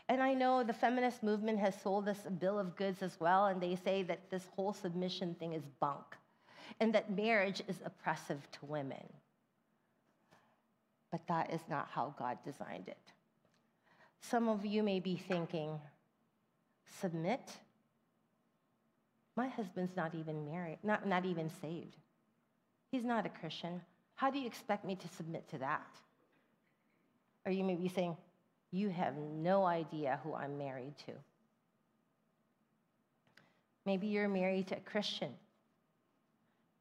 And 0.09 0.21
I 0.21 0.33
know 0.33 0.63
the 0.63 0.73
feminist 0.73 1.23
movement 1.23 1.59
has 1.59 1.79
sold 1.81 2.07
us 2.07 2.19
a 2.27 2.31
bill 2.31 2.59
of 2.59 2.75
goods 2.75 3.03
as 3.03 3.19
well, 3.19 3.47
and 3.47 3.61
they 3.61 3.75
say 3.75 4.03
that 4.03 4.29
this 4.31 4.47
whole 4.55 4.73
submission 4.73 5.35
thing 5.35 5.53
is 5.53 5.63
bunk 5.79 6.05
and 6.79 6.93
that 6.93 7.15
marriage 7.15 7.61
is 7.67 7.77
oppressive 7.85 8.39
to 8.53 8.65
women. 8.65 9.05
but 11.11 11.25
that 11.27 11.53
is 11.53 11.61
not 11.69 11.87
how 11.91 12.13
God 12.19 12.37
designed 12.43 12.87
it. 12.89 13.13
Some 14.29 14.49
of 14.49 14.65
you 14.65 14.81
may 14.81 14.99
be 14.99 15.15
thinking, 15.15 15.79
submit? 16.99 17.51
My 19.35 19.47
husband's 19.47 19.95
not 19.95 20.15
even 20.15 20.45
married, 20.45 20.79
not, 20.83 21.07
not 21.07 21.25
even 21.25 21.49
saved. 21.61 21.97
He's 22.91 23.03
not 23.03 23.25
a 23.25 23.29
Christian. 23.29 23.81
How 24.15 24.31
do 24.31 24.39
you 24.39 24.47
expect 24.47 24.83
me 24.83 24.95
to 24.95 25.07
submit 25.09 25.47
to 25.49 25.59
that? 25.59 25.85
Or 27.45 27.51
you 27.51 27.63
may 27.63 27.75
be 27.75 27.87
saying, 27.87 28.17
You 28.71 28.89
have 28.89 29.15
no 29.15 29.65
idea 29.65 30.19
who 30.23 30.33
I'm 30.33 30.57
married 30.57 30.97
to. 31.05 31.11
Maybe 33.85 34.07
you're 34.07 34.29
married 34.29 34.67
to 34.67 34.77
a 34.77 34.79
Christian 34.79 35.31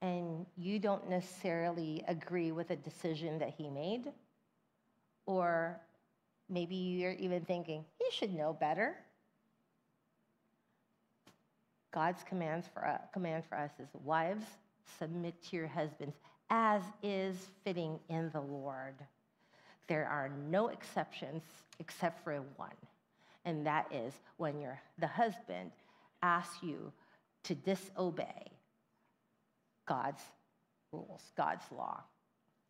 and 0.00 0.46
you 0.56 0.78
don't 0.78 1.10
necessarily 1.10 2.02
agree 2.08 2.52
with 2.52 2.70
a 2.70 2.76
decision 2.76 3.38
that 3.38 3.54
he 3.56 3.68
made. 3.68 4.12
Or 5.26 5.80
maybe 6.48 6.74
you're 6.74 7.12
even 7.12 7.44
thinking, 7.44 7.84
he 7.98 8.06
should 8.10 8.34
know 8.34 8.52
better. 8.52 8.96
God's 11.92 12.24
commands 12.24 12.66
for 12.72 12.86
us, 12.86 13.00
command 13.12 13.44
for 13.48 13.56
us 13.56 13.70
is 13.78 13.88
wives, 14.02 14.44
submit 14.98 15.40
to 15.44 15.56
your 15.56 15.68
husbands 15.68 16.16
as 16.50 16.82
is 17.02 17.36
fitting 17.64 17.98
in 18.08 18.30
the 18.30 18.40
Lord. 18.40 18.94
There 19.86 20.06
are 20.06 20.30
no 20.48 20.68
exceptions 20.68 21.42
except 21.78 22.22
for 22.24 22.34
one, 22.56 22.70
and 23.44 23.66
that 23.66 23.86
is 23.92 24.12
when 24.36 24.60
your, 24.60 24.80
the 24.98 25.06
husband 25.06 25.70
asks 26.22 26.62
you 26.62 26.92
to 27.44 27.54
disobey 27.54 28.50
God's 29.86 30.22
rules, 30.92 31.22
God's 31.36 31.64
law. 31.76 32.02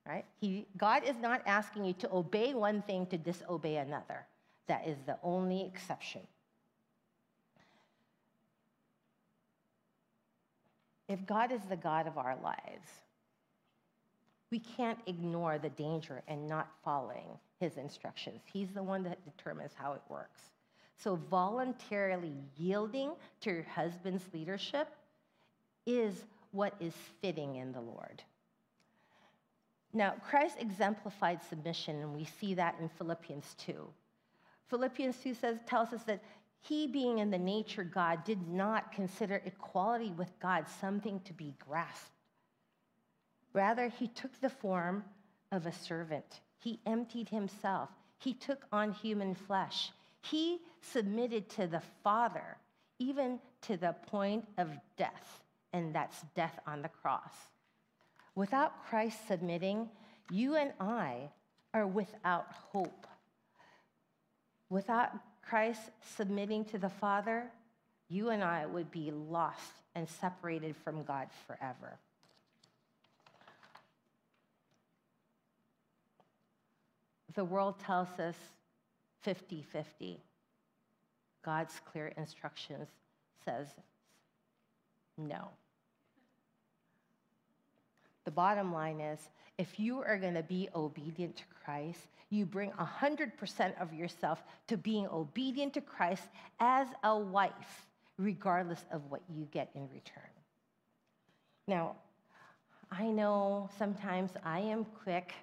Right? 0.06 0.24
He, 0.40 0.66
God 0.76 1.04
is 1.04 1.16
not 1.20 1.42
asking 1.46 1.86
you 1.86 1.94
to 1.94 2.12
obey 2.12 2.52
one 2.52 2.82
thing 2.82 3.06
to 3.06 3.16
disobey 3.16 3.76
another. 3.76 4.26
That 4.66 4.86
is 4.86 4.98
the 5.06 5.16
only 5.22 5.64
exception. 5.64 6.20
If 11.08 11.24
God 11.26 11.52
is 11.52 11.60
the 11.68 11.76
God 11.76 12.06
of 12.06 12.18
our 12.18 12.36
lives, 12.42 12.88
we 14.50 14.58
can't 14.58 14.98
ignore 15.06 15.58
the 15.58 15.70
danger 15.70 16.22
and 16.28 16.46
not 16.46 16.68
following 16.84 17.26
his 17.60 17.76
instructions. 17.76 18.40
He's 18.52 18.70
the 18.70 18.82
one 18.82 19.02
that 19.04 19.24
determines 19.24 19.72
how 19.74 19.92
it 19.92 20.02
works. 20.08 20.40
So, 20.96 21.16
voluntarily 21.28 22.32
yielding 22.56 23.12
to 23.40 23.50
your 23.50 23.64
husband's 23.64 24.24
leadership 24.32 24.88
is 25.86 26.24
what 26.52 26.74
is 26.80 26.94
fitting 27.20 27.56
in 27.56 27.72
the 27.72 27.80
Lord. 27.80 28.22
Now, 29.96 30.14
Christ 30.28 30.56
exemplified 30.58 31.40
submission, 31.48 32.00
and 32.00 32.14
we 32.14 32.24
see 32.24 32.54
that 32.54 32.74
in 32.80 32.88
Philippians 32.88 33.54
2. 33.58 33.88
Philippians 34.66 35.16
2 35.22 35.34
says, 35.34 35.58
tells 35.66 35.92
us 35.92 36.02
that 36.02 36.20
he, 36.60 36.88
being 36.88 37.20
in 37.20 37.30
the 37.30 37.38
nature 37.38 37.84
God, 37.84 38.24
did 38.24 38.48
not 38.48 38.90
consider 38.90 39.40
equality 39.44 40.12
with 40.16 40.28
God 40.40 40.66
something 40.80 41.20
to 41.20 41.32
be 41.32 41.54
grasped. 41.64 42.10
Rather, 43.52 43.88
he 43.88 44.08
took 44.08 44.32
the 44.40 44.50
form 44.50 45.04
of 45.52 45.66
a 45.66 45.72
servant. 45.72 46.40
He 46.58 46.80
emptied 46.86 47.28
himself. 47.28 47.90
He 48.18 48.34
took 48.34 48.64
on 48.72 48.90
human 48.92 49.34
flesh. 49.34 49.92
He 50.22 50.58
submitted 50.80 51.48
to 51.50 51.68
the 51.68 51.82
Father, 52.02 52.56
even 52.98 53.38
to 53.62 53.76
the 53.76 53.94
point 54.06 54.44
of 54.58 54.70
death, 54.96 55.44
and 55.72 55.94
that's 55.94 56.22
death 56.34 56.58
on 56.66 56.82
the 56.82 56.88
cross. 56.88 57.53
Without 58.34 58.84
Christ 58.86 59.18
submitting, 59.28 59.88
you 60.30 60.56
and 60.56 60.72
I 60.80 61.30
are 61.72 61.86
without 61.86 62.46
hope. 62.72 63.06
Without 64.68 65.10
Christ 65.42 65.80
submitting 66.16 66.64
to 66.66 66.78
the 66.78 66.88
Father, 66.88 67.50
you 68.08 68.30
and 68.30 68.42
I 68.42 68.66
would 68.66 68.90
be 68.90 69.10
lost 69.10 69.72
and 69.94 70.08
separated 70.08 70.74
from 70.76 71.04
God 71.04 71.28
forever. 71.46 71.98
The 77.34 77.44
world 77.44 77.78
tells 77.80 78.08
us 78.18 78.36
50 79.22 79.62
50. 79.62 80.20
God's 81.44 81.80
clear 81.84 82.08
instructions 82.16 82.88
says 83.44 83.66
no. 85.18 85.50
The 88.24 88.30
bottom 88.30 88.72
line 88.72 89.00
is 89.00 89.20
if 89.58 89.78
you 89.78 90.00
are 90.00 90.18
going 90.18 90.34
to 90.34 90.42
be 90.42 90.68
obedient 90.74 91.36
to 91.36 91.44
Christ, 91.64 92.00
you 92.30 92.46
bring 92.46 92.70
100% 92.72 93.80
of 93.80 93.92
yourself 93.92 94.42
to 94.66 94.76
being 94.76 95.06
obedient 95.06 95.74
to 95.74 95.80
Christ 95.80 96.24
as 96.58 96.88
a 97.04 97.16
wife, 97.16 97.86
regardless 98.18 98.84
of 98.90 99.02
what 99.10 99.20
you 99.28 99.46
get 99.52 99.70
in 99.74 99.82
return. 99.82 100.22
Now, 101.68 101.96
I 102.90 103.06
know 103.06 103.70
sometimes 103.78 104.32
I 104.44 104.60
am 104.60 104.84
quick 104.84 105.34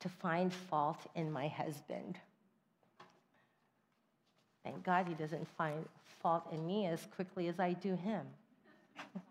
to 0.00 0.08
find 0.08 0.52
fault 0.52 1.00
in 1.14 1.32
my 1.32 1.48
husband. 1.48 2.18
Thank 4.64 4.84
God 4.84 5.08
he 5.08 5.14
doesn't 5.14 5.48
find 5.56 5.84
fault 6.22 6.44
in 6.52 6.66
me 6.66 6.86
as 6.86 7.06
quickly 7.14 7.48
as 7.48 7.58
I 7.58 7.72
do 7.72 7.94
him. 7.94 8.26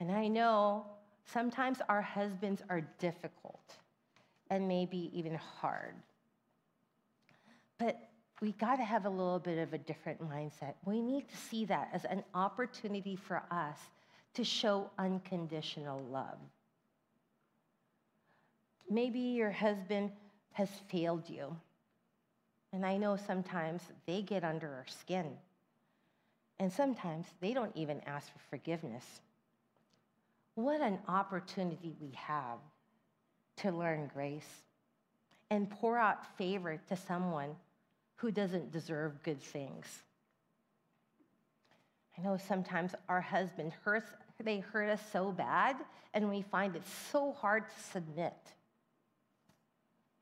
and 0.00 0.10
I 0.10 0.28
know 0.28 0.86
sometimes 1.26 1.78
our 1.88 2.02
husbands 2.02 2.62
are 2.68 2.82
difficult 2.98 3.74
and 4.50 4.66
maybe 4.66 5.10
even 5.12 5.34
hard. 5.34 5.94
But 7.78 7.98
we 8.40 8.52
got 8.52 8.76
to 8.76 8.84
have 8.84 9.06
a 9.06 9.10
little 9.10 9.38
bit 9.38 9.58
of 9.58 9.72
a 9.72 9.78
different 9.78 10.20
mindset. 10.22 10.74
We 10.84 11.00
need 11.00 11.28
to 11.28 11.36
see 11.36 11.64
that 11.66 11.88
as 11.92 12.04
an 12.04 12.22
opportunity 12.34 13.16
for 13.16 13.42
us 13.50 13.78
to 14.34 14.44
show 14.44 14.90
unconditional 14.98 16.02
love. 16.10 16.38
Maybe 18.88 19.18
your 19.18 19.50
husband 19.50 20.12
has 20.52 20.68
failed 20.88 21.28
you. 21.28 21.56
And 22.72 22.84
I 22.84 22.98
know 22.98 23.16
sometimes 23.16 23.82
they 24.06 24.22
get 24.22 24.44
under 24.44 24.68
our 24.68 24.86
skin. 24.86 25.26
And 26.58 26.72
sometimes 26.72 27.26
they 27.40 27.52
don't 27.52 27.74
even 27.74 28.00
ask 28.06 28.32
for 28.32 28.38
forgiveness. 28.50 29.20
What 30.56 30.80
an 30.80 30.98
opportunity 31.06 31.94
we 32.00 32.12
have 32.14 32.58
to 33.58 33.70
learn 33.70 34.10
grace 34.12 34.62
and 35.50 35.70
pour 35.70 35.98
out 35.98 36.36
favor 36.38 36.80
to 36.88 36.96
someone 36.96 37.54
who 38.16 38.30
doesn't 38.30 38.72
deserve 38.72 39.22
good 39.22 39.40
things. 39.40 39.86
I 42.18 42.22
know 42.22 42.38
sometimes 42.38 42.94
our 43.06 43.20
husband 43.20 43.74
hurts, 43.84 44.08
they 44.42 44.60
hurt 44.60 44.88
us 44.88 45.00
so 45.12 45.30
bad, 45.30 45.76
and 46.14 46.30
we 46.30 46.40
find 46.40 46.74
it 46.74 46.82
so 47.12 47.32
hard 47.32 47.64
to 47.68 47.82
submit. 47.92 48.32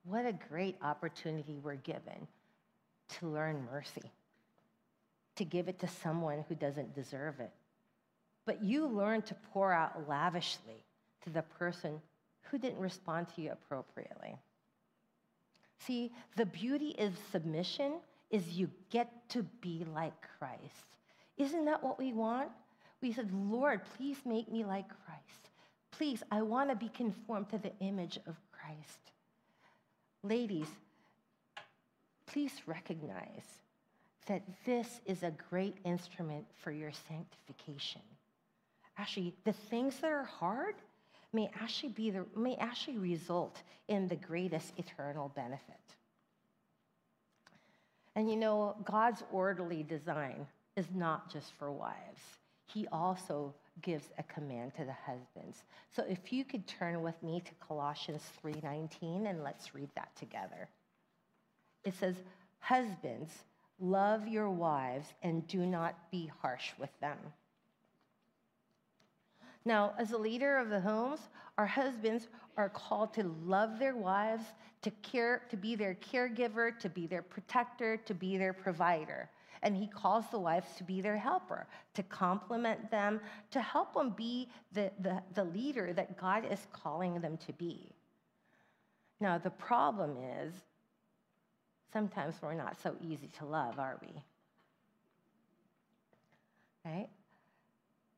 What 0.02 0.26
a 0.26 0.32
great 0.32 0.76
opportunity 0.82 1.60
we're 1.62 1.76
given 1.76 2.26
to 3.20 3.28
learn 3.28 3.64
mercy, 3.70 4.10
to 5.36 5.44
give 5.44 5.68
it 5.68 5.78
to 5.78 5.86
someone 5.86 6.44
who 6.48 6.56
doesn't 6.56 6.92
deserve 6.92 7.38
it. 7.38 7.52
But 8.46 8.62
you 8.62 8.86
learn 8.86 9.22
to 9.22 9.34
pour 9.52 9.72
out 9.72 10.08
lavishly 10.08 10.84
to 11.24 11.30
the 11.30 11.42
person 11.42 12.00
who 12.42 12.58
didn't 12.58 12.80
respond 12.80 13.28
to 13.34 13.42
you 13.42 13.52
appropriately. 13.52 14.36
See, 15.78 16.12
the 16.36 16.46
beauty 16.46 16.94
of 16.98 17.14
submission 17.32 17.94
is 18.30 18.48
you 18.48 18.70
get 18.90 19.28
to 19.30 19.42
be 19.60 19.84
like 19.94 20.14
Christ. 20.38 20.86
Isn't 21.36 21.64
that 21.64 21.82
what 21.82 21.98
we 21.98 22.12
want? 22.12 22.50
We 23.00 23.12
said, 23.12 23.30
Lord, 23.32 23.82
please 23.96 24.18
make 24.24 24.50
me 24.50 24.64
like 24.64 24.88
Christ. 24.88 25.50
Please, 25.90 26.22
I 26.30 26.42
want 26.42 26.70
to 26.70 26.76
be 26.76 26.88
conformed 26.88 27.50
to 27.50 27.58
the 27.58 27.72
image 27.80 28.18
of 28.26 28.36
Christ. 28.50 29.12
Ladies, 30.22 30.68
please 32.26 32.52
recognize 32.66 33.58
that 34.26 34.42
this 34.64 35.00
is 35.04 35.22
a 35.22 35.32
great 35.50 35.76
instrument 35.84 36.46
for 36.56 36.72
your 36.72 36.92
sanctification. 37.08 38.00
Actually, 38.96 39.34
the 39.44 39.52
things 39.52 39.96
that 40.00 40.10
are 40.10 40.24
hard 40.24 40.76
may 41.32 41.50
actually 41.60 41.90
be 41.90 42.10
the, 42.10 42.24
may 42.36 42.56
actually 42.56 42.96
result 42.96 43.62
in 43.88 44.06
the 44.08 44.16
greatest 44.16 44.72
eternal 44.78 45.32
benefit. 45.34 45.80
And 48.14 48.30
you 48.30 48.36
know, 48.36 48.76
God's 48.84 49.24
orderly 49.32 49.82
design 49.82 50.46
is 50.76 50.86
not 50.94 51.32
just 51.32 51.52
for 51.58 51.72
wives. 51.72 52.20
He 52.66 52.86
also 52.88 53.52
gives 53.82 54.06
a 54.18 54.22
command 54.22 54.74
to 54.76 54.84
the 54.84 54.92
husbands. 54.92 55.64
So 55.94 56.04
if 56.08 56.32
you 56.32 56.44
could 56.44 56.66
turn 56.66 57.02
with 57.02 57.20
me 57.22 57.40
to 57.40 57.66
Colossians 57.66 58.22
3:19 58.40 59.26
and 59.26 59.42
let's 59.42 59.74
read 59.74 59.90
that 59.96 60.14
together. 60.16 60.68
It 61.82 61.94
says, 61.94 62.22
"Husbands, 62.60 63.44
love 63.78 64.28
your 64.28 64.48
wives 64.48 65.12
and 65.22 65.46
do 65.48 65.66
not 65.66 66.10
be 66.10 66.26
harsh 66.26 66.72
with 66.78 66.98
them." 67.00 67.18
Now, 69.64 69.94
as 69.98 70.12
a 70.12 70.18
leader 70.18 70.58
of 70.58 70.68
the 70.68 70.80
homes, 70.80 71.20
our 71.56 71.66
husbands 71.66 72.28
are 72.56 72.68
called 72.68 73.14
to 73.14 73.22
love 73.44 73.78
their 73.78 73.96
wives, 73.96 74.44
to 74.82 74.90
care, 75.02 75.42
to 75.48 75.56
be 75.56 75.74
their 75.74 75.94
caregiver, 75.94 76.78
to 76.78 76.88
be 76.88 77.06
their 77.06 77.22
protector, 77.22 77.96
to 77.96 78.14
be 78.14 78.36
their 78.36 78.52
provider. 78.52 79.30
And 79.62 79.74
he 79.74 79.86
calls 79.86 80.26
the 80.30 80.38
wives 80.38 80.68
to 80.76 80.84
be 80.84 81.00
their 81.00 81.16
helper, 81.16 81.66
to 81.94 82.02
complement 82.02 82.90
them, 82.90 83.20
to 83.50 83.62
help 83.62 83.94
them 83.94 84.10
be 84.10 84.48
the, 84.72 84.90
the, 85.00 85.22
the 85.34 85.44
leader 85.44 85.94
that 85.94 86.18
God 86.18 86.44
is 86.50 86.66
calling 86.72 87.20
them 87.20 87.38
to 87.46 87.52
be. 87.54 87.90
Now, 89.20 89.38
the 89.38 89.50
problem 89.50 90.18
is 90.42 90.52
sometimes 91.94 92.34
we're 92.42 92.52
not 92.52 92.76
so 92.82 92.94
easy 93.00 93.30
to 93.38 93.46
love, 93.46 93.78
are 93.78 93.98
we? 94.02 94.22
Right? 96.84 97.08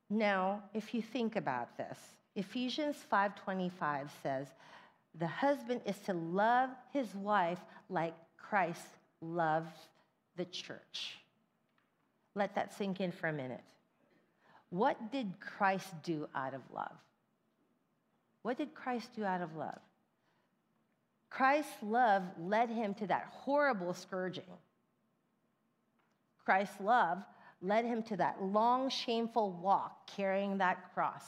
Now, 0.09 0.63
if 0.73 0.93
you 0.93 1.01
think 1.01 1.35
about 1.35 1.77
this, 1.77 1.97
Ephesians 2.35 3.03
5:25 3.03 4.11
says, 4.23 4.53
"The 5.15 5.27
husband 5.27 5.81
is 5.85 5.99
to 6.01 6.13
love 6.13 6.69
his 6.91 7.13
wife 7.15 7.63
like 7.89 8.15
Christ 8.37 8.87
loved 9.21 9.77
the 10.35 10.45
church." 10.45 11.19
Let 12.35 12.55
that 12.55 12.71
sink 12.73 13.01
in 13.01 13.11
for 13.11 13.27
a 13.27 13.33
minute. 13.33 13.73
What 14.69 15.11
did 15.11 15.39
Christ 15.39 16.01
do 16.03 16.29
out 16.35 16.53
of 16.53 16.69
love? 16.71 16.97
What 18.43 18.57
did 18.57 18.73
Christ 18.75 19.13
do 19.13 19.25
out 19.25 19.41
of 19.41 19.55
love? 19.55 19.81
Christ's 21.29 21.81
love 21.81 22.23
led 22.37 22.69
him 22.69 22.93
to 22.95 23.07
that 23.07 23.25
horrible 23.25 23.93
scourging. 23.93 24.57
Christ's 26.37 26.79
love 26.79 27.25
led 27.61 27.85
him 27.85 28.03
to 28.03 28.17
that 28.17 28.41
long, 28.41 28.89
shameful 28.89 29.51
walk 29.51 30.07
carrying 30.15 30.57
that 30.57 30.93
cross. 30.93 31.23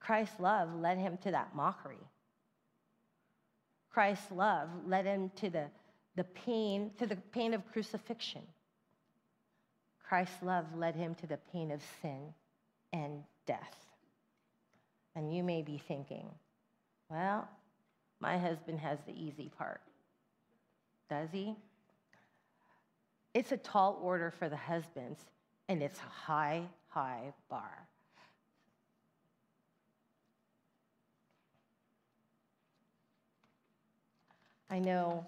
Christ's 0.00 0.40
love 0.40 0.74
led 0.74 0.98
him 0.98 1.18
to 1.18 1.30
that 1.30 1.54
mockery. 1.54 1.96
Christ's 3.90 4.30
love 4.30 4.68
led 4.86 5.04
him 5.04 5.30
to 5.36 5.50
the, 5.50 5.66
the 6.16 6.24
pain, 6.24 6.90
to 6.98 7.06
the 7.06 7.16
pain 7.16 7.52
of 7.52 7.66
crucifixion. 7.72 8.42
Christ's 10.08 10.42
love 10.42 10.64
led 10.74 10.94
him 10.94 11.14
to 11.16 11.26
the 11.26 11.38
pain 11.52 11.70
of 11.70 11.82
sin 12.00 12.32
and 12.92 13.22
death. 13.46 13.76
And 15.14 15.34
you 15.34 15.42
may 15.42 15.62
be 15.62 15.82
thinking, 15.86 16.26
well, 17.10 17.48
my 18.20 18.38
husband 18.38 18.78
has 18.78 18.98
the 19.06 19.12
easy 19.12 19.50
part. 19.58 19.80
Does 21.10 21.28
he? 21.32 21.54
It's 23.34 23.52
a 23.52 23.56
tall 23.56 23.98
order 24.02 24.30
for 24.30 24.48
the 24.48 24.56
husbands, 24.56 25.20
and 25.68 25.82
it's 25.82 25.98
a 25.98 26.10
high, 26.10 26.62
high 26.88 27.32
bar. 27.48 27.86
I 34.70 34.78
know 34.78 35.24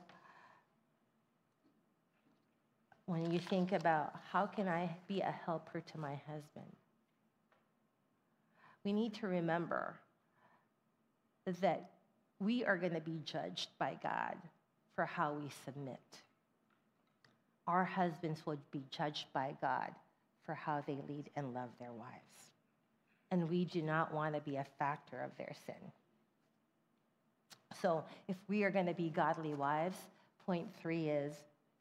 when 3.06 3.30
you 3.30 3.38
think 3.38 3.72
about 3.72 4.14
how 4.30 4.46
can 4.46 4.68
I 4.68 4.94
be 5.08 5.20
a 5.20 5.34
helper 5.44 5.80
to 5.80 5.98
my 5.98 6.20
husband, 6.26 6.76
we 8.84 8.92
need 8.92 9.14
to 9.14 9.26
remember 9.26 9.98
that 11.60 11.90
we 12.38 12.64
are 12.64 12.76
going 12.76 12.94
to 12.94 13.00
be 13.00 13.20
judged 13.24 13.70
by 13.78 13.96
God 14.02 14.36
for 14.94 15.04
how 15.04 15.32
we 15.32 15.48
submit. 15.64 15.98
Our 17.70 17.84
husbands 17.84 18.44
will 18.44 18.58
be 18.72 18.82
judged 18.90 19.26
by 19.32 19.54
God 19.60 19.92
for 20.44 20.54
how 20.54 20.82
they 20.88 20.98
lead 21.08 21.30
and 21.36 21.54
love 21.54 21.68
their 21.78 21.92
wives. 21.92 22.50
And 23.30 23.48
we 23.48 23.64
do 23.64 23.80
not 23.80 24.12
want 24.12 24.34
to 24.34 24.40
be 24.40 24.56
a 24.56 24.66
factor 24.76 25.20
of 25.20 25.30
their 25.38 25.54
sin. 25.66 25.76
So, 27.80 28.02
if 28.26 28.34
we 28.48 28.64
are 28.64 28.72
going 28.72 28.86
to 28.86 28.94
be 28.94 29.08
godly 29.08 29.54
wives, 29.54 29.96
point 30.44 30.66
three 30.82 31.10
is 31.10 31.32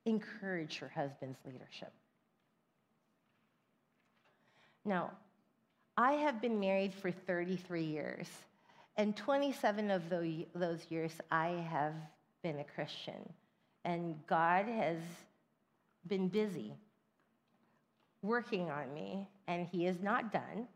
encourage 0.06 0.80
your 0.80 0.91
husband's 0.91 1.39
leadership. 1.43 1.91
Now, 4.86 5.10
I 5.97 6.12
have 6.13 6.39
been 6.39 6.60
married 6.60 6.93
for 6.93 7.10
33 7.10 7.84
years, 7.84 8.28
and 8.95 9.17
27 9.17 9.89
of 9.89 10.04
those 10.54 10.86
years 10.91 11.13
I 11.32 11.47
have 11.71 11.95
been 12.43 12.60
a 12.60 12.63
Christian. 12.63 13.34
And 13.86 14.15
God 14.28 14.67
has 14.67 14.99
been 16.10 16.28
busy 16.28 16.74
working 18.22 18.69
on 18.69 18.93
me, 18.93 19.28
and 19.48 19.65
He 19.67 19.86
is 19.86 20.02
not 20.02 20.32
done. 20.34 20.67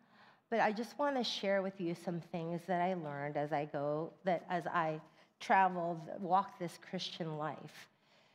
But 0.50 0.60
I 0.60 0.72
just 0.72 0.98
want 1.00 1.18
to 1.18 1.24
share 1.24 1.62
with 1.62 1.82
you 1.82 1.96
some 2.06 2.22
things 2.32 2.62
that 2.68 2.82
I 2.82 2.94
learned 2.94 3.38
as 3.38 3.52
I 3.52 3.66
go, 3.66 4.14
that 4.24 4.46
as 4.50 4.68
I 4.68 5.02
traveled, 5.40 6.00
walk 6.20 6.60
this 6.60 6.78
Christian 6.90 7.38
life. 7.38 7.90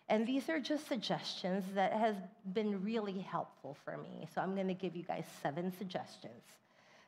And 0.08 0.26
these 0.26 0.48
are 0.48 0.58
just 0.58 0.88
suggestions 0.88 1.64
that 1.74 1.92
has 1.92 2.16
been 2.52 2.82
really 2.82 3.20
helpful 3.20 3.76
for 3.84 3.96
me. 3.96 4.26
So 4.34 4.40
I'm 4.40 4.54
going 4.54 4.68
to 4.68 4.74
give 4.74 4.96
you 4.96 5.02
guys 5.02 5.24
seven 5.42 5.72
suggestions. 5.76 6.42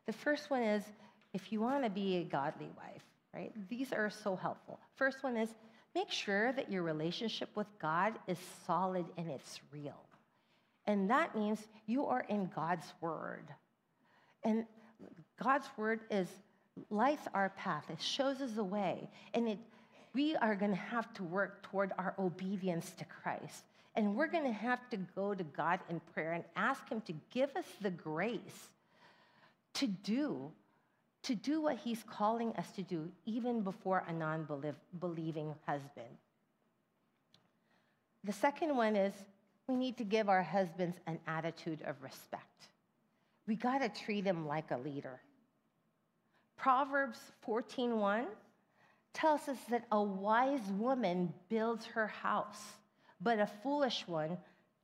The 0.07 0.13
first 0.13 0.51
one 0.51 0.63
is 0.63 0.85
if 1.33 1.51
you 1.51 1.61
want 1.61 1.85
to 1.85 1.91
be 1.91 2.19
a 2.19 2.25
godly 2.25 2.71
wife, 2.77 3.03
right? 3.35 3.53
These 3.69 3.93
are 3.93 4.11
so 4.11 4.37
helpful. 4.37 4.79
First 4.97 5.23
one 5.23 5.37
is 5.37 5.49
make 5.95 6.11
sure 6.11 6.53
that 6.53 6.71
your 6.71 6.83
relationship 6.83 7.49
with 7.55 7.67
God 7.81 8.15
is 8.27 8.39
solid 8.67 9.07
and 9.17 9.29
it's 9.29 9.61
real. 9.73 10.01
And 10.87 11.11
that 11.11 11.37
means 11.37 11.61
you 11.87 12.07
are 12.07 12.25
in 12.29 12.51
God's 12.55 12.87
word. 13.01 13.45
And 14.45 14.65
God's 15.43 15.67
word 15.77 16.01
is 16.11 16.29
lights 16.89 17.27
our 17.35 17.51
path. 17.51 17.85
It 17.91 18.01
shows 18.01 18.41
us 18.41 18.53
the 18.53 18.65
way. 18.65 19.09
And 19.35 19.49
it 19.49 19.59
we 20.15 20.35
are 20.37 20.57
going 20.57 20.73
to 20.73 20.77
have 20.77 21.13
to 21.15 21.23
work 21.23 21.63
toward 21.63 21.93
our 21.99 22.15
obedience 22.19 22.93
to 22.99 23.05
Christ. 23.05 23.65
And 23.95 24.17
we're 24.17 24.29
going 24.29 24.45
to 24.45 24.53
have 24.53 24.89
to 24.91 24.97
go 25.15 25.35
to 25.35 25.45
God 25.45 25.81
in 25.89 26.01
prayer 26.15 26.33
and 26.33 26.45
ask 26.57 26.89
Him 26.89 27.01
to 27.03 27.15
give 27.33 27.55
us 27.57 27.67
the 27.81 27.91
grace 27.91 28.71
to 29.75 29.87
do, 29.87 30.51
to 31.23 31.35
do 31.35 31.61
what 31.61 31.77
He's 31.77 32.03
calling 32.03 32.53
us 32.57 32.71
to 32.73 32.83
do, 32.83 33.09
even 33.27 33.63
before 33.63 34.05
a 34.09 34.13
non 34.13 34.47
believing 34.99 35.55
husband. 35.67 36.17
The 38.25 38.33
second 38.33 38.77
one 38.77 38.97
is 38.97 39.15
we 39.67 39.77
need 39.77 39.97
to 39.99 40.05
give 40.05 40.29
our 40.29 40.43
husbands 40.43 40.97
an 41.07 41.19
attitude 41.27 41.83
of 41.87 42.03
respect. 42.03 42.69
We 43.47 43.57
got 43.57 43.79
to 43.79 43.89
treat 43.89 44.25
him 44.25 44.47
like 44.47 44.71
a 44.71 44.77
leader. 44.77 45.21
Proverbs 46.57 47.19
14:1 47.47 48.27
tells 49.13 49.49
us 49.49 49.59
that 49.71 49.87
a 49.91 50.03
wise 50.03 50.71
woman 50.73 51.33
builds 51.49 51.87
her 51.87 52.07
house, 52.07 52.77
but 53.21 53.39
a 53.39 53.47
foolish 53.47 54.07
one 54.07 54.37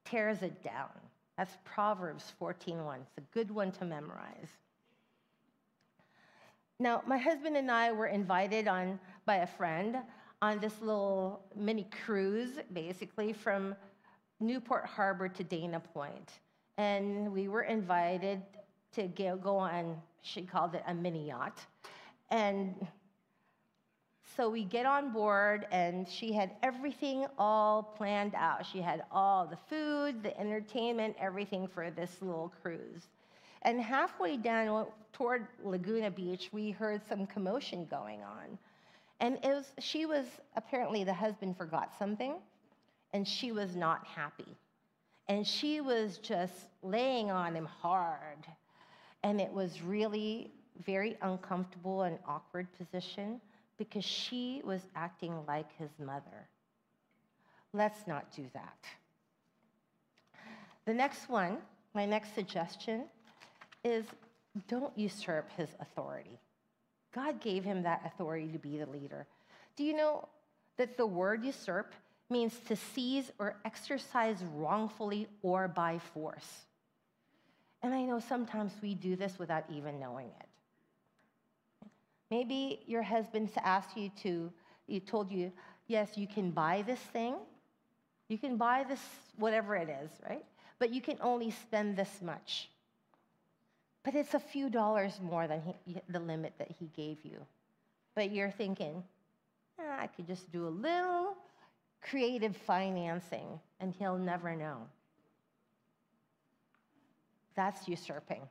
tears 0.04 0.42
it 0.42 0.62
down. 0.62 0.90
That's 1.36 1.56
Proverbs 1.64 2.32
14:1. 2.40 3.00
It's 3.02 3.18
a 3.18 3.34
good 3.34 3.50
one 3.50 3.72
to 3.72 3.84
memorize. 3.84 4.48
Now, 6.78 7.02
my 7.06 7.16
husband 7.16 7.56
and 7.56 7.70
I 7.70 7.90
were 7.92 8.08
invited 8.08 8.68
on 8.68 9.00
by 9.24 9.36
a 9.36 9.46
friend 9.46 9.96
on 10.42 10.58
this 10.60 10.74
little 10.80 11.40
mini 11.56 11.88
cruise, 12.04 12.58
basically 12.74 13.32
from 13.32 13.74
Newport 14.40 14.84
Harbor 14.84 15.28
to 15.28 15.42
Dana 15.42 15.80
Point. 15.80 16.32
And 16.76 17.32
we 17.32 17.48
were 17.48 17.62
invited 17.62 18.42
to 18.92 19.08
go 19.08 19.56
on, 19.56 19.96
she 20.20 20.42
called 20.42 20.74
it 20.74 20.82
a 20.86 20.94
mini 20.94 21.28
yacht. 21.28 21.64
And 22.30 22.86
so 24.36 24.50
we 24.50 24.64
get 24.64 24.84
on 24.84 25.14
board, 25.14 25.66
and 25.70 26.06
she 26.06 26.34
had 26.34 26.50
everything 26.62 27.26
all 27.38 27.82
planned 27.82 28.34
out. 28.34 28.66
She 28.66 28.82
had 28.82 29.04
all 29.10 29.46
the 29.46 29.56
food, 29.56 30.22
the 30.22 30.38
entertainment, 30.38 31.16
everything 31.18 31.66
for 31.66 31.90
this 31.90 32.20
little 32.20 32.52
cruise. 32.60 33.08
And 33.66 33.80
halfway 33.80 34.36
down 34.36 34.86
toward 35.12 35.48
Laguna 35.64 36.08
Beach, 36.08 36.50
we 36.52 36.70
heard 36.70 37.02
some 37.08 37.26
commotion 37.26 37.84
going 37.90 38.22
on. 38.22 38.56
And 39.18 39.38
it 39.42 39.48
was, 39.48 39.72
she 39.80 40.06
was 40.06 40.24
apparently 40.54 41.02
the 41.02 41.12
husband 41.12 41.56
forgot 41.56 41.92
something, 41.98 42.36
and 43.12 43.26
she 43.26 43.50
was 43.50 43.74
not 43.74 44.06
happy. 44.06 44.56
And 45.28 45.44
she 45.44 45.80
was 45.80 46.18
just 46.18 46.54
laying 46.84 47.32
on 47.32 47.56
him 47.56 47.64
hard. 47.64 48.46
And 49.24 49.40
it 49.40 49.52
was 49.52 49.82
really 49.82 50.52
very 50.84 51.16
uncomfortable 51.22 52.02
and 52.02 52.20
awkward 52.24 52.68
position 52.78 53.40
because 53.78 54.04
she 54.04 54.62
was 54.64 54.82
acting 54.94 55.34
like 55.48 55.76
his 55.76 55.90
mother. 55.98 56.48
Let's 57.72 58.06
not 58.06 58.30
do 58.30 58.44
that. 58.54 58.78
The 60.84 60.94
next 60.94 61.28
one, 61.28 61.58
my 61.94 62.06
next 62.06 62.32
suggestion, 62.32 63.06
is 63.86 64.04
don't 64.68 64.96
usurp 64.98 65.50
his 65.56 65.68
authority. 65.80 66.40
God 67.14 67.40
gave 67.40 67.64
him 67.64 67.82
that 67.84 68.02
authority 68.04 68.48
to 68.48 68.58
be 68.58 68.78
the 68.78 68.86
leader. 68.86 69.26
Do 69.76 69.84
you 69.84 69.94
know 69.96 70.28
that 70.76 70.96
the 70.96 71.06
word 71.06 71.44
usurp 71.44 71.92
means 72.28 72.58
to 72.66 72.76
seize 72.76 73.30
or 73.38 73.56
exercise 73.64 74.42
wrongfully 74.54 75.28
or 75.42 75.68
by 75.68 75.98
force? 76.12 76.64
And 77.82 77.94
I 77.94 78.02
know 78.02 78.18
sometimes 78.18 78.72
we 78.82 78.94
do 78.94 79.14
this 79.14 79.38
without 79.38 79.64
even 79.72 80.00
knowing 80.00 80.26
it. 80.26 81.88
Maybe 82.30 82.80
your 82.86 83.02
husband's 83.02 83.52
asked 83.62 83.96
you 83.96 84.10
to, 84.22 84.52
he 84.86 84.98
told 84.98 85.30
you, 85.30 85.52
yes, 85.86 86.10
you 86.16 86.26
can 86.26 86.50
buy 86.50 86.82
this 86.84 86.98
thing. 86.98 87.36
You 88.28 88.38
can 88.38 88.56
buy 88.56 88.84
this, 88.88 89.00
whatever 89.36 89.76
it 89.76 89.88
is, 89.88 90.10
right? 90.28 90.44
But 90.80 90.90
you 90.92 91.00
can 91.00 91.18
only 91.20 91.52
spend 91.52 91.96
this 91.96 92.20
much. 92.20 92.68
But 94.06 94.14
it's 94.14 94.34
a 94.34 94.38
few 94.38 94.70
dollars 94.70 95.18
more 95.20 95.48
than 95.48 95.60
he, 95.84 95.96
the 96.08 96.20
limit 96.20 96.52
that 96.58 96.70
he 96.78 96.88
gave 96.96 97.18
you. 97.24 97.44
But 98.14 98.30
you're 98.30 98.52
thinking, 98.52 99.02
ah, 99.80 100.02
I 100.02 100.06
could 100.06 100.28
just 100.28 100.50
do 100.52 100.68
a 100.68 100.70
little 100.70 101.34
creative 102.00 102.56
financing 102.56 103.58
and 103.80 103.92
he'll 103.98 104.16
never 104.16 104.54
know. 104.54 104.76
That's 107.56 107.88
usurping. 107.88 108.42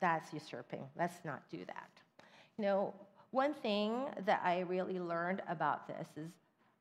That's 0.00 0.32
usurping. 0.32 0.84
Let's 0.98 1.22
not 1.22 1.42
do 1.50 1.58
that. 1.66 1.90
You 2.56 2.64
know, 2.64 2.94
one 3.30 3.52
thing 3.52 4.06
that 4.24 4.40
I 4.42 4.60
really 4.60 4.98
learned 4.98 5.42
about 5.50 5.86
this 5.86 6.06
is 6.16 6.30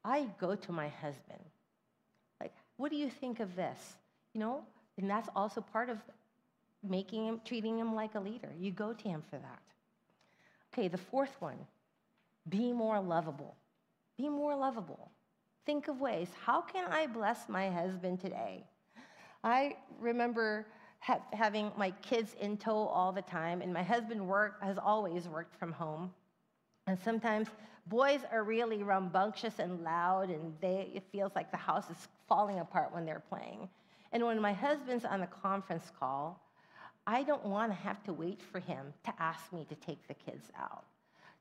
I 0.05 0.27
go 0.39 0.55
to 0.55 0.71
my 0.71 0.87
husband. 0.87 1.43
Like, 2.39 2.53
what 2.77 2.89
do 2.89 2.95
you 2.95 3.09
think 3.09 3.41
of 3.41 3.57
this? 3.57 3.97
You 4.33 4.39
know, 4.39 4.63
and 4.97 5.09
that's 5.09 5.27
also 5.35 5.59
part 5.59 5.89
of 5.89 5.97
making 6.87 7.27
him, 7.27 7.41
treating 7.45 7.77
him 7.77 7.93
like 7.95 8.15
a 8.15 8.19
leader. 8.19 8.51
You 8.57 8.71
go 8.71 8.93
to 8.93 9.07
him 9.07 9.23
for 9.29 9.37
that. 9.37 9.61
Okay, 10.73 10.87
the 10.87 10.97
fourth 10.97 11.35
one 11.39 11.57
be 12.49 12.71
more 12.71 12.99
lovable. 12.99 13.55
Be 14.17 14.29
more 14.29 14.55
lovable. 14.55 15.11
Think 15.65 15.87
of 15.87 16.01
ways. 16.01 16.29
How 16.43 16.61
can 16.61 16.85
I 16.89 17.07
bless 17.07 17.47
my 17.47 17.69
husband 17.69 18.19
today? 18.19 18.63
I 19.43 19.75
remember 19.99 20.67
ha- 20.99 21.21
having 21.33 21.71
my 21.77 21.91
kids 22.01 22.35
in 22.39 22.57
tow 22.57 22.87
all 22.87 23.11
the 23.11 23.21
time, 23.21 23.61
and 23.61 23.73
my 23.73 23.83
husband 23.83 24.25
work 24.27 24.61
has 24.63 24.77
always 24.77 25.27
worked 25.27 25.55
from 25.55 25.71
home. 25.71 26.11
And 26.87 26.97
sometimes 26.99 27.47
boys 27.87 28.21
are 28.31 28.43
really 28.43 28.81
rambunctious 28.81 29.59
and 29.59 29.83
loud, 29.83 30.29
and 30.29 30.53
they, 30.61 30.91
it 30.95 31.03
feels 31.11 31.31
like 31.35 31.51
the 31.51 31.57
house 31.57 31.89
is 31.89 32.07
falling 32.27 32.59
apart 32.59 32.93
when 32.93 33.05
they're 33.05 33.23
playing. 33.29 33.69
And 34.11 34.25
when 34.25 34.41
my 34.41 34.53
husband's 34.53 35.05
on 35.05 35.21
a 35.21 35.27
conference 35.27 35.91
call, 35.99 36.41
I 37.11 37.23
don't 37.23 37.45
want 37.45 37.71
to 37.71 37.75
have 37.75 38.01
to 38.05 38.13
wait 38.13 38.41
for 38.41 38.59
him 38.59 38.93
to 39.03 39.13
ask 39.19 39.51
me 39.51 39.65
to 39.67 39.75
take 39.75 40.07
the 40.07 40.13
kids 40.13 40.49
out. 40.57 40.85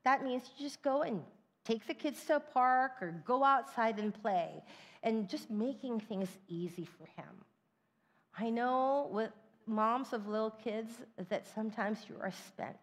That 0.02 0.24
means 0.24 0.42
you 0.56 0.66
just 0.66 0.82
go 0.82 1.02
and 1.02 1.22
take 1.64 1.86
the 1.86 1.94
kids 1.94 2.24
to 2.24 2.36
a 2.36 2.40
park 2.40 2.92
or 3.00 3.22
go 3.24 3.44
outside 3.44 4.00
and 4.00 4.12
play, 4.12 4.64
and 5.04 5.28
just 5.28 5.48
making 5.48 6.00
things 6.00 6.28
easy 6.48 6.84
for 6.84 7.04
him. 7.04 7.30
I 8.36 8.50
know 8.50 9.08
with 9.12 9.30
moms 9.66 10.12
of 10.12 10.26
little 10.26 10.50
kids 10.50 10.90
that 11.28 11.46
sometimes 11.54 11.98
you 12.08 12.16
are 12.20 12.32
spent. 12.48 12.76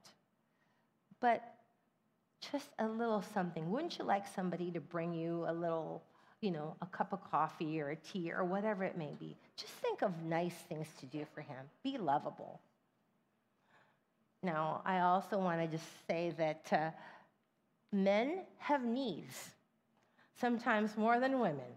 But 1.19 1.43
just 2.53 2.69
a 2.79 2.87
little 2.87 3.21
something. 3.33 3.69
Wouldn't 3.69 3.97
you 3.97 4.05
like 4.05 4.25
somebody 4.33 4.71
to 4.71 4.79
bring 4.79 5.13
you 5.13 5.45
a 5.49 5.51
little, 5.51 6.03
you 6.39 6.51
know, 6.51 6.77
a 6.81 6.85
cup 6.85 7.11
of 7.11 7.29
coffee 7.29 7.81
or 7.81 7.89
a 7.89 7.95
tea 7.97 8.31
or 8.31 8.45
whatever 8.45 8.85
it 8.85 8.97
may 8.97 9.13
be? 9.19 9.35
Just 9.57 9.73
think 9.73 10.03
of 10.03 10.23
nice 10.23 10.55
things 10.69 10.87
to 11.01 11.05
do 11.05 11.25
for 11.35 11.41
him. 11.41 11.65
Be 11.83 11.97
lovable. 11.97 12.61
Now, 14.43 14.81
I 14.85 14.99
also 14.99 15.37
want 15.37 15.61
to 15.61 15.67
just 15.67 15.87
say 16.07 16.33
that 16.37 16.67
uh, 16.71 16.89
men 17.91 18.41
have 18.59 18.83
needs, 18.83 19.51
sometimes 20.39 20.95
more 20.95 21.19
than 21.19 21.39
women. 21.39 21.71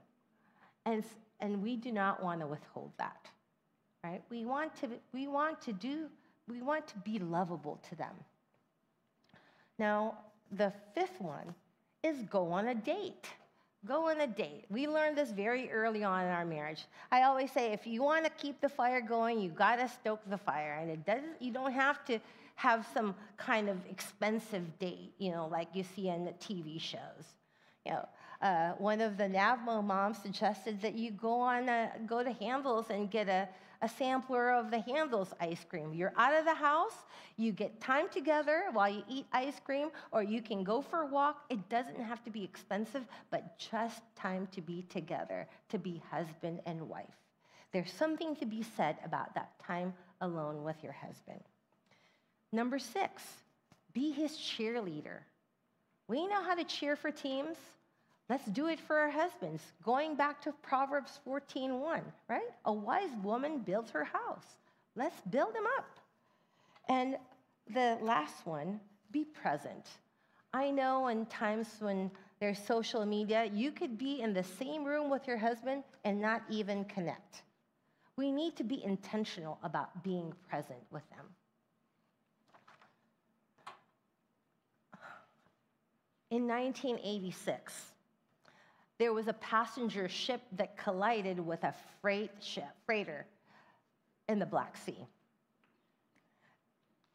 And, 0.84 1.04
and 1.40 1.62
we 1.62 1.76
do 1.76 1.90
not 1.92 2.22
want 2.22 2.40
to 2.40 2.46
withhold 2.46 2.92
that 2.98 3.30
right? 4.04 4.22
We 4.30 4.44
want 4.44 4.74
to, 4.80 4.88
we 5.12 5.28
want 5.28 5.60
to 5.62 5.72
do, 5.72 6.06
we 6.48 6.62
want 6.62 6.86
to 6.88 6.98
be 6.98 7.18
lovable 7.18 7.80
to 7.88 7.96
them. 7.96 8.14
Now, 9.78 10.18
the 10.52 10.72
fifth 10.94 11.20
one 11.20 11.54
is 12.02 12.22
go 12.30 12.50
on 12.52 12.68
a 12.68 12.74
date. 12.74 13.26
Go 13.86 14.10
on 14.10 14.20
a 14.20 14.26
date. 14.26 14.66
We 14.68 14.86
learned 14.86 15.16
this 15.16 15.30
very 15.30 15.70
early 15.70 16.04
on 16.04 16.24
in 16.24 16.30
our 16.30 16.44
marriage. 16.44 16.84
I 17.10 17.22
always 17.22 17.50
say 17.50 17.72
if 17.72 17.86
you 17.86 18.02
want 18.02 18.24
to 18.24 18.30
keep 18.30 18.60
the 18.60 18.68
fire 18.68 19.00
going, 19.00 19.40
you 19.40 19.50
got 19.50 19.76
to 19.76 19.88
stoke 19.88 20.20
the 20.28 20.36
fire. 20.36 20.78
And 20.80 20.90
it 20.90 21.06
doesn't 21.06 21.40
you 21.40 21.50
don't 21.50 21.72
have 21.72 22.04
to 22.06 22.18
have 22.60 22.86
some 22.92 23.14
kind 23.38 23.70
of 23.70 23.78
expensive 23.88 24.78
date, 24.78 25.14
you 25.18 25.30
know, 25.30 25.46
like 25.46 25.68
you 25.72 25.82
see 25.82 26.08
in 26.08 26.24
the 26.24 26.32
TV 26.32 26.78
shows. 26.80 27.24
You 27.86 27.92
know, 27.92 28.08
uh, 28.42 28.72
one 28.72 29.00
of 29.00 29.16
the 29.16 29.24
Navmo 29.24 29.82
moms 29.82 30.18
suggested 30.18 30.82
that 30.82 30.94
you 30.94 31.10
go 31.10 31.40
on 31.40 31.68
a, 31.70 31.92
go 32.06 32.22
to 32.22 32.32
Handel's 32.32 32.90
and 32.90 33.10
get 33.10 33.28
a 33.28 33.48
a 33.82 33.88
sampler 33.88 34.52
of 34.52 34.70
the 34.70 34.80
Handel's 34.80 35.32
ice 35.40 35.64
cream. 35.68 35.94
You're 35.94 36.12
out 36.16 36.34
of 36.34 36.44
the 36.44 36.54
house, 36.54 37.06
you 37.36 37.52
get 37.52 37.80
time 37.80 38.08
together 38.10 38.64
while 38.72 38.90
you 38.90 39.02
eat 39.08 39.26
ice 39.32 39.58
cream, 39.64 39.88
or 40.12 40.22
you 40.22 40.42
can 40.42 40.62
go 40.64 40.82
for 40.82 41.00
a 41.00 41.06
walk. 41.06 41.44
It 41.48 41.66
doesn't 41.68 42.00
have 42.00 42.22
to 42.24 42.30
be 42.30 42.44
expensive, 42.44 43.04
but 43.30 43.58
just 43.58 44.02
time 44.16 44.48
to 44.52 44.60
be 44.60 44.82
together, 44.90 45.48
to 45.70 45.78
be 45.78 46.02
husband 46.10 46.60
and 46.66 46.88
wife. 46.88 47.06
There's 47.72 47.92
something 47.92 48.36
to 48.36 48.46
be 48.46 48.62
said 48.76 48.96
about 49.04 49.34
that 49.34 49.52
time 49.64 49.94
alone 50.20 50.62
with 50.62 50.76
your 50.82 50.92
husband. 50.92 51.40
Number 52.52 52.78
six, 52.78 53.22
be 53.92 54.10
his 54.12 54.32
cheerleader. 54.32 55.18
We 56.08 56.26
know 56.26 56.42
how 56.42 56.54
to 56.54 56.64
cheer 56.64 56.96
for 56.96 57.10
teams. 57.10 57.56
Let's 58.28 58.46
do 58.46 58.66
it 58.68 58.80
for 58.80 58.96
our 58.96 59.10
husbands. 59.10 59.62
Going 59.84 60.16
back 60.16 60.40
to 60.42 60.52
Proverbs 60.62 61.20
14:1, 61.24 62.02
right? 62.28 62.50
A 62.64 62.72
wise 62.72 63.14
woman 63.22 63.58
builds 63.58 63.90
her 63.90 64.04
house. 64.04 64.58
Let's 64.96 65.20
build 65.30 65.54
them 65.54 65.66
up. 65.78 65.98
And 66.88 67.16
the 67.68 67.98
last 68.02 68.46
one, 68.46 68.80
be 69.12 69.24
present. 69.24 69.86
I 70.52 70.70
know 70.70 71.08
in 71.08 71.26
times 71.26 71.68
when 71.80 72.10
there's 72.40 72.58
social 72.58 73.06
media, 73.06 73.44
you 73.44 73.70
could 73.70 73.98
be 73.98 74.20
in 74.20 74.32
the 74.32 74.42
same 74.42 74.84
room 74.84 75.10
with 75.10 75.26
your 75.28 75.38
husband 75.38 75.84
and 76.04 76.20
not 76.20 76.42
even 76.48 76.84
connect. 76.86 77.42
We 78.16 78.32
need 78.32 78.56
to 78.56 78.64
be 78.64 78.82
intentional 78.82 79.58
about 79.62 80.02
being 80.02 80.32
present 80.48 80.80
with 80.90 81.08
them. 81.10 81.26
In 86.30 86.46
1986, 86.46 87.74
there 88.98 89.12
was 89.12 89.26
a 89.26 89.32
passenger 89.32 90.08
ship 90.08 90.42
that 90.52 90.76
collided 90.76 91.40
with 91.40 91.64
a 91.64 91.74
freight 92.00 92.30
ship, 92.40 92.68
freighter 92.86 93.26
in 94.28 94.38
the 94.38 94.46
Black 94.46 94.76
Sea. 94.76 95.06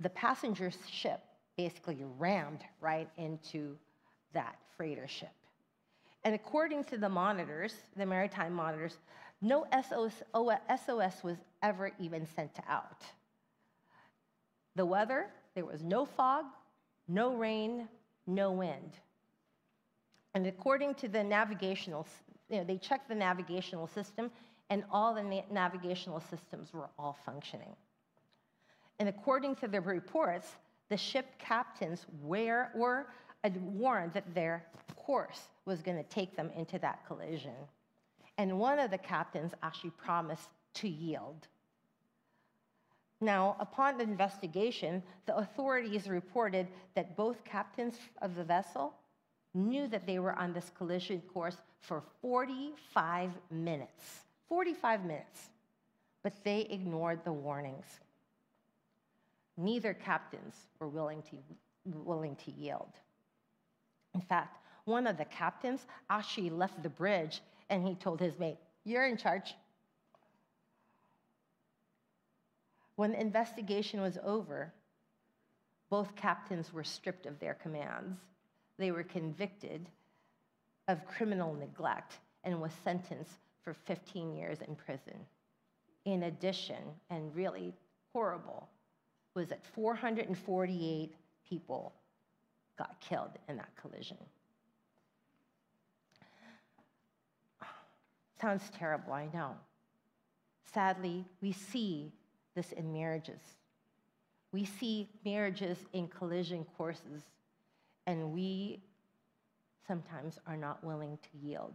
The 0.01 0.09
passenger 0.09 0.69
ship 0.89 1.21
basically 1.55 2.03
rammed 2.17 2.65
right 2.81 3.09
into 3.17 3.77
that 4.33 4.57
freighter 4.75 5.07
ship. 5.07 5.31
And 6.25 6.35
according 6.35 6.83
to 6.85 6.97
the 6.97 7.07
monitors, 7.07 7.73
the 7.95 8.05
maritime 8.05 8.51
monitors, 8.51 8.97
no 9.41 9.65
SOS, 9.71 10.23
SOS 10.33 11.23
was 11.23 11.37
ever 11.63 11.91
even 11.99 12.27
sent 12.35 12.57
out. 12.67 13.03
The 14.75 14.85
weather, 14.85 15.27
there 15.53 15.65
was 15.65 15.83
no 15.83 16.03
fog, 16.03 16.45
no 17.07 17.35
rain, 17.35 17.87
no 18.27 18.51
wind. 18.51 18.99
And 20.35 20.45
according 20.47 20.95
to 20.95 21.07
the 21.07 21.23
navigational, 21.23 22.05
you 22.49 22.57
know, 22.57 22.65
they 22.65 22.77
checked 22.77 23.07
the 23.07 23.15
navigational 23.15 23.87
system, 23.87 24.29
and 24.69 24.83
all 24.91 25.15
the 25.15 25.23
na- 25.23 25.41
navigational 25.49 26.19
systems 26.19 26.73
were 26.73 26.89
all 26.99 27.17
functioning. 27.25 27.73
And 28.99 29.07
according 29.09 29.55
to 29.57 29.67
the 29.67 29.79
reports, 29.79 30.57
the 30.89 30.97
ship 30.97 31.25
captains 31.39 32.05
were, 32.21 32.69
were 32.75 33.07
warned 33.61 34.13
that 34.13 34.35
their 34.35 34.65
course 34.97 35.47
was 35.65 35.81
going 35.81 35.97
to 35.97 36.03
take 36.03 36.35
them 36.35 36.51
into 36.55 36.79
that 36.79 37.05
collision. 37.07 37.55
And 38.37 38.59
one 38.59 38.77
of 38.79 38.91
the 38.91 38.97
captains 38.97 39.53
actually 39.63 39.91
promised 39.91 40.49
to 40.75 40.89
yield. 40.89 41.47
Now, 43.21 43.55
upon 43.59 44.01
investigation, 44.01 45.01
the 45.25 45.37
authorities 45.37 46.09
reported 46.09 46.67
that 46.95 47.15
both 47.15 47.43
captains 47.45 47.95
of 48.21 48.35
the 48.35 48.43
vessel 48.43 48.93
knew 49.55 49.87
that 49.87 50.05
they 50.05 50.19
were 50.19 50.37
on 50.37 50.53
this 50.53 50.71
collision 50.77 51.21
course 51.33 51.57
for 51.79 52.03
45 52.21 53.31
minutes. 53.49 54.25
45 54.49 55.05
minutes. 55.05 55.49
But 56.23 56.33
they 56.43 56.61
ignored 56.69 57.21
the 57.23 57.31
warnings. 57.31 57.85
Neither 59.57 59.93
captains 59.93 60.55
were 60.79 60.89
willing 60.89 61.23
to, 61.23 61.37
willing 61.85 62.35
to 62.45 62.51
yield. 62.51 62.89
In 64.13 64.21
fact, 64.21 64.59
one 64.83 65.07
of 65.07 65.17
the 65.17 65.25
captains 65.25 65.85
actually 66.09 66.49
left 66.49 66.83
the 66.83 66.89
bridge 66.89 67.41
and 67.69 67.87
he 67.87 67.95
told 67.95 68.19
his 68.19 68.37
mate, 68.37 68.57
You're 68.83 69.07
in 69.07 69.17
charge. 69.17 69.55
When 72.95 73.11
the 73.11 73.19
investigation 73.19 74.01
was 74.01 74.17
over, 74.23 74.73
both 75.89 76.15
captains 76.15 76.73
were 76.73 76.83
stripped 76.83 77.25
of 77.25 77.39
their 77.39 77.53
commands 77.53 78.19
they 78.77 78.91
were 78.91 79.03
convicted 79.03 79.87
of 80.87 81.05
criminal 81.07 81.53
neglect 81.53 82.19
and 82.43 82.61
was 82.61 82.71
sentenced 82.83 83.39
for 83.63 83.73
15 83.73 84.33
years 84.35 84.59
in 84.67 84.75
prison. 84.75 85.17
In 86.05 86.23
addition, 86.23 86.83
and 87.09 87.35
really 87.35 87.73
horrible 88.13 88.69
was 89.33 89.49
that 89.49 89.65
448 89.73 91.15
people 91.47 91.93
got 92.77 92.99
killed 92.99 93.31
in 93.49 93.57
that 93.57 93.75
collision. 93.75 94.17
Sounds 98.41 98.69
terrible, 98.77 99.13
I 99.13 99.27
know. 99.33 99.55
Sadly, 100.73 101.25
we 101.41 101.51
see 101.51 102.11
this 102.53 102.71
in 102.73 102.93
marriages. 102.93 103.41
We 104.51 104.65
see 104.65 105.09
marriages 105.25 105.77
in 105.93 106.07
collision 106.07 106.65
courses, 106.77 107.23
and 108.07 108.31
we 108.31 108.79
sometimes 109.87 110.39
are 110.47 110.57
not 110.57 110.83
willing 110.83 111.17
to 111.17 111.47
yield. 111.47 111.73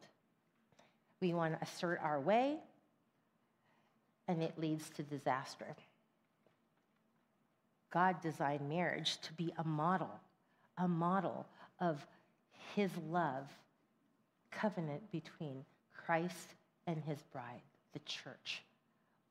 We 1.20 1.34
want 1.34 1.54
to 1.54 1.62
assert 1.62 2.00
our 2.02 2.20
way, 2.20 2.58
and 4.28 4.42
it 4.42 4.58
leads 4.58 4.90
to 4.90 5.02
disaster. 5.02 5.76
God 7.90 8.20
designed 8.22 8.68
marriage 8.68 9.18
to 9.22 9.32
be 9.32 9.52
a 9.58 9.64
model, 9.64 10.20
a 10.78 10.88
model 10.88 11.46
of 11.80 12.06
his 12.74 12.90
love, 13.10 13.48
covenant 14.50 15.10
between 15.10 15.64
Christ 15.92 16.54
and 16.86 17.02
his 17.02 17.22
bride, 17.32 17.62
the 17.92 17.98
church. 18.00 18.62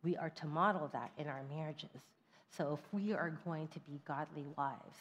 We 0.03 0.15
are 0.17 0.29
to 0.29 0.45
model 0.45 0.89
that 0.93 1.11
in 1.17 1.27
our 1.27 1.43
marriages. 1.53 1.89
So 2.49 2.77
if 2.81 2.93
we 2.93 3.13
are 3.13 3.37
going 3.45 3.67
to 3.69 3.79
be 3.79 3.99
godly 4.05 4.45
wives, 4.57 4.97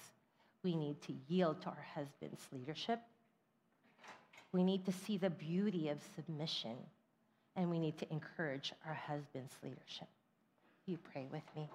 we 0.63 0.75
need 0.75 1.01
to 1.03 1.15
yield 1.29 1.63
to 1.63 1.69
our 1.69 1.87
husband's 1.95 2.43
leadership. 2.53 3.01
We 4.53 4.65
need 4.65 4.85
to 4.87 4.93
see 4.93 5.19
the 5.19 5.31
beauty 5.31 5.89
of 5.89 5.99
submission, 6.17 6.77
and 7.57 7.71
we 7.71 7.79
need 7.79 7.99
to 7.99 8.11
encourage 8.11 8.73
our 8.87 8.95
husband's 8.95 9.55
leadership. 9.63 10.09
You 10.87 10.99
pray 11.13 11.27
with 11.31 11.43
me. 11.55 11.69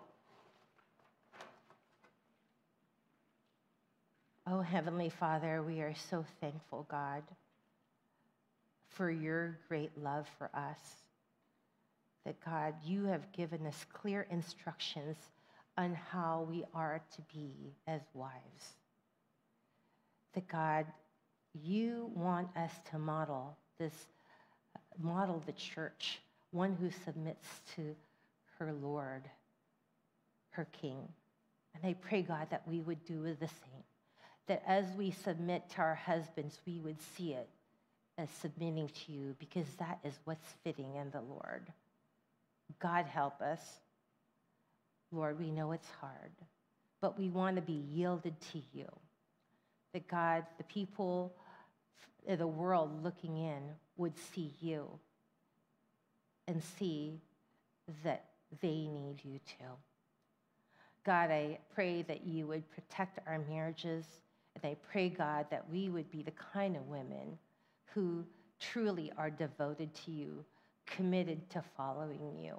Oh, 4.46 4.60
Heavenly 4.60 5.10
Father, 5.10 5.64
we 5.64 5.80
are 5.80 5.96
so 6.10 6.26
thankful, 6.42 6.86
God, 6.90 7.24
for 8.90 9.10
your 9.10 9.58
great 9.70 9.92
love 9.98 10.28
for 10.38 10.50
us. 10.54 10.80
That, 12.26 12.36
God, 12.44 12.74
you 12.84 13.06
have 13.06 13.32
given 13.32 13.66
us 13.66 13.86
clear 13.94 14.28
instructions 14.30 15.18
on 15.78 15.96
how 16.12 16.48
we 16.50 16.64
are 16.74 17.02
to 17.16 17.22
be 17.34 17.74
as 17.88 18.02
wives. 18.14 18.74
That, 20.34 20.48
God, 20.48 20.86
you 21.54 22.12
want 22.16 22.50
us 22.56 22.72
to 22.92 23.00
model 23.00 23.58
this, 23.80 23.94
model 25.00 25.42
the 25.46 25.52
church, 25.54 26.20
one 26.52 26.74
who 26.74 26.90
submits 27.06 27.48
to 27.76 27.96
her 28.60 28.74
Lord, 28.74 29.24
her 30.52 30.68
King. 30.82 31.08
And 31.76 31.84
I 31.90 31.94
pray, 31.94 32.22
God, 32.22 32.48
that 32.52 32.68
we 32.68 32.82
would 32.82 33.04
do 33.06 33.24
the 33.24 33.48
same 33.48 33.84
that 34.48 34.64
as 34.68 34.86
we 34.98 35.12
submit 35.12 35.70
to 35.70 35.80
our 35.80 35.96
husbands, 35.96 36.60
we 36.66 36.80
would 36.80 37.02
see 37.16 37.34
it 37.34 37.50
as 38.18 38.30
submitting 38.30 38.90
to 38.90 39.12
you 39.12 39.36
because 39.40 39.68
that 39.80 40.00
is 40.04 40.14
what's 40.26 40.54
fitting 40.64 40.96
in 40.96 41.10
the 41.12 41.22
Lord. 41.22 41.72
God 42.80 43.06
help 43.06 43.42
us. 43.42 43.62
Lord, 45.14 45.40
we 45.40 45.52
know 45.52 45.72
it's 45.72 45.88
hard, 46.02 46.32
but 47.02 47.18
we 47.18 47.30
want 47.30 47.56
to 47.56 47.62
be 47.62 47.84
yielded 47.94 48.36
to 48.52 48.62
you. 48.74 48.88
That 49.94 50.08
God, 50.08 50.46
the 50.58 50.64
people 50.64 51.34
the 52.28 52.48
world 52.48 53.04
looking 53.04 53.38
in 53.38 53.62
would 53.98 54.14
see 54.34 54.54
you 54.62 54.88
and 56.48 56.62
see 56.80 57.20
that 58.04 58.26
they 58.62 58.88
need 58.88 59.18
you 59.24 59.40
too. 59.46 59.66
God, 61.06 61.32
I 61.32 61.60
pray 61.76 62.02
that 62.04 62.26
you 62.26 62.48
would 62.48 62.70
protect 62.72 63.20
our 63.28 63.40
marriages 63.50 64.06
and 64.56 64.72
I 64.72 64.76
pray, 64.92 65.10
God, 65.10 65.48
that 65.50 65.70
we 65.70 65.90
would 65.90 66.10
be 66.12 66.22
the 66.22 66.32
kind 66.54 66.76
of 66.76 66.88
women 66.88 67.38
who 67.94 68.24
truly 68.60 69.12
are 69.18 69.30
devoted 69.30 69.94
to 70.06 70.12
you, 70.12 70.46
committed 70.86 71.50
to 71.52 71.64
following 71.76 72.38
you. 72.40 72.56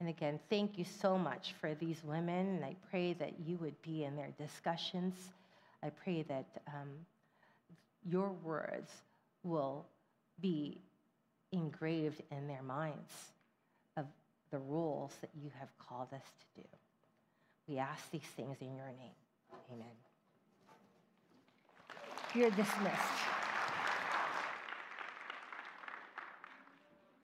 And 0.00 0.08
again, 0.08 0.38
thank 0.50 0.78
you 0.78 0.84
so 0.84 1.16
much 1.16 1.54
for 1.60 1.74
these 1.74 2.02
women. 2.04 2.56
And 2.56 2.64
I 2.64 2.76
pray 2.90 3.14
that 3.14 3.32
you 3.46 3.56
would 3.58 3.80
be 3.82 4.04
in 4.04 4.14
their 4.14 4.32
discussions. 4.38 5.14
I 5.82 5.90
pray 5.90 6.22
that 6.28 6.46
um, 6.68 6.90
your 8.04 8.30
words 8.44 8.90
will 9.42 9.86
be 10.40 10.78
engraved 11.52 12.22
in 12.30 12.46
their 12.46 12.62
minds 12.62 13.12
of 13.96 14.04
the 14.50 14.58
rules 14.58 15.12
that 15.20 15.30
you 15.42 15.50
have 15.58 15.68
called 15.78 16.08
us 16.12 16.24
to 16.40 16.60
do. 16.60 16.68
We 17.68 17.78
ask 17.78 18.10
these 18.10 18.28
things 18.36 18.56
in 18.60 18.76
your 18.76 18.86
name. 18.86 19.16
Amen. 19.72 19.86
You're 22.34 22.50
dismissed. 22.50 23.45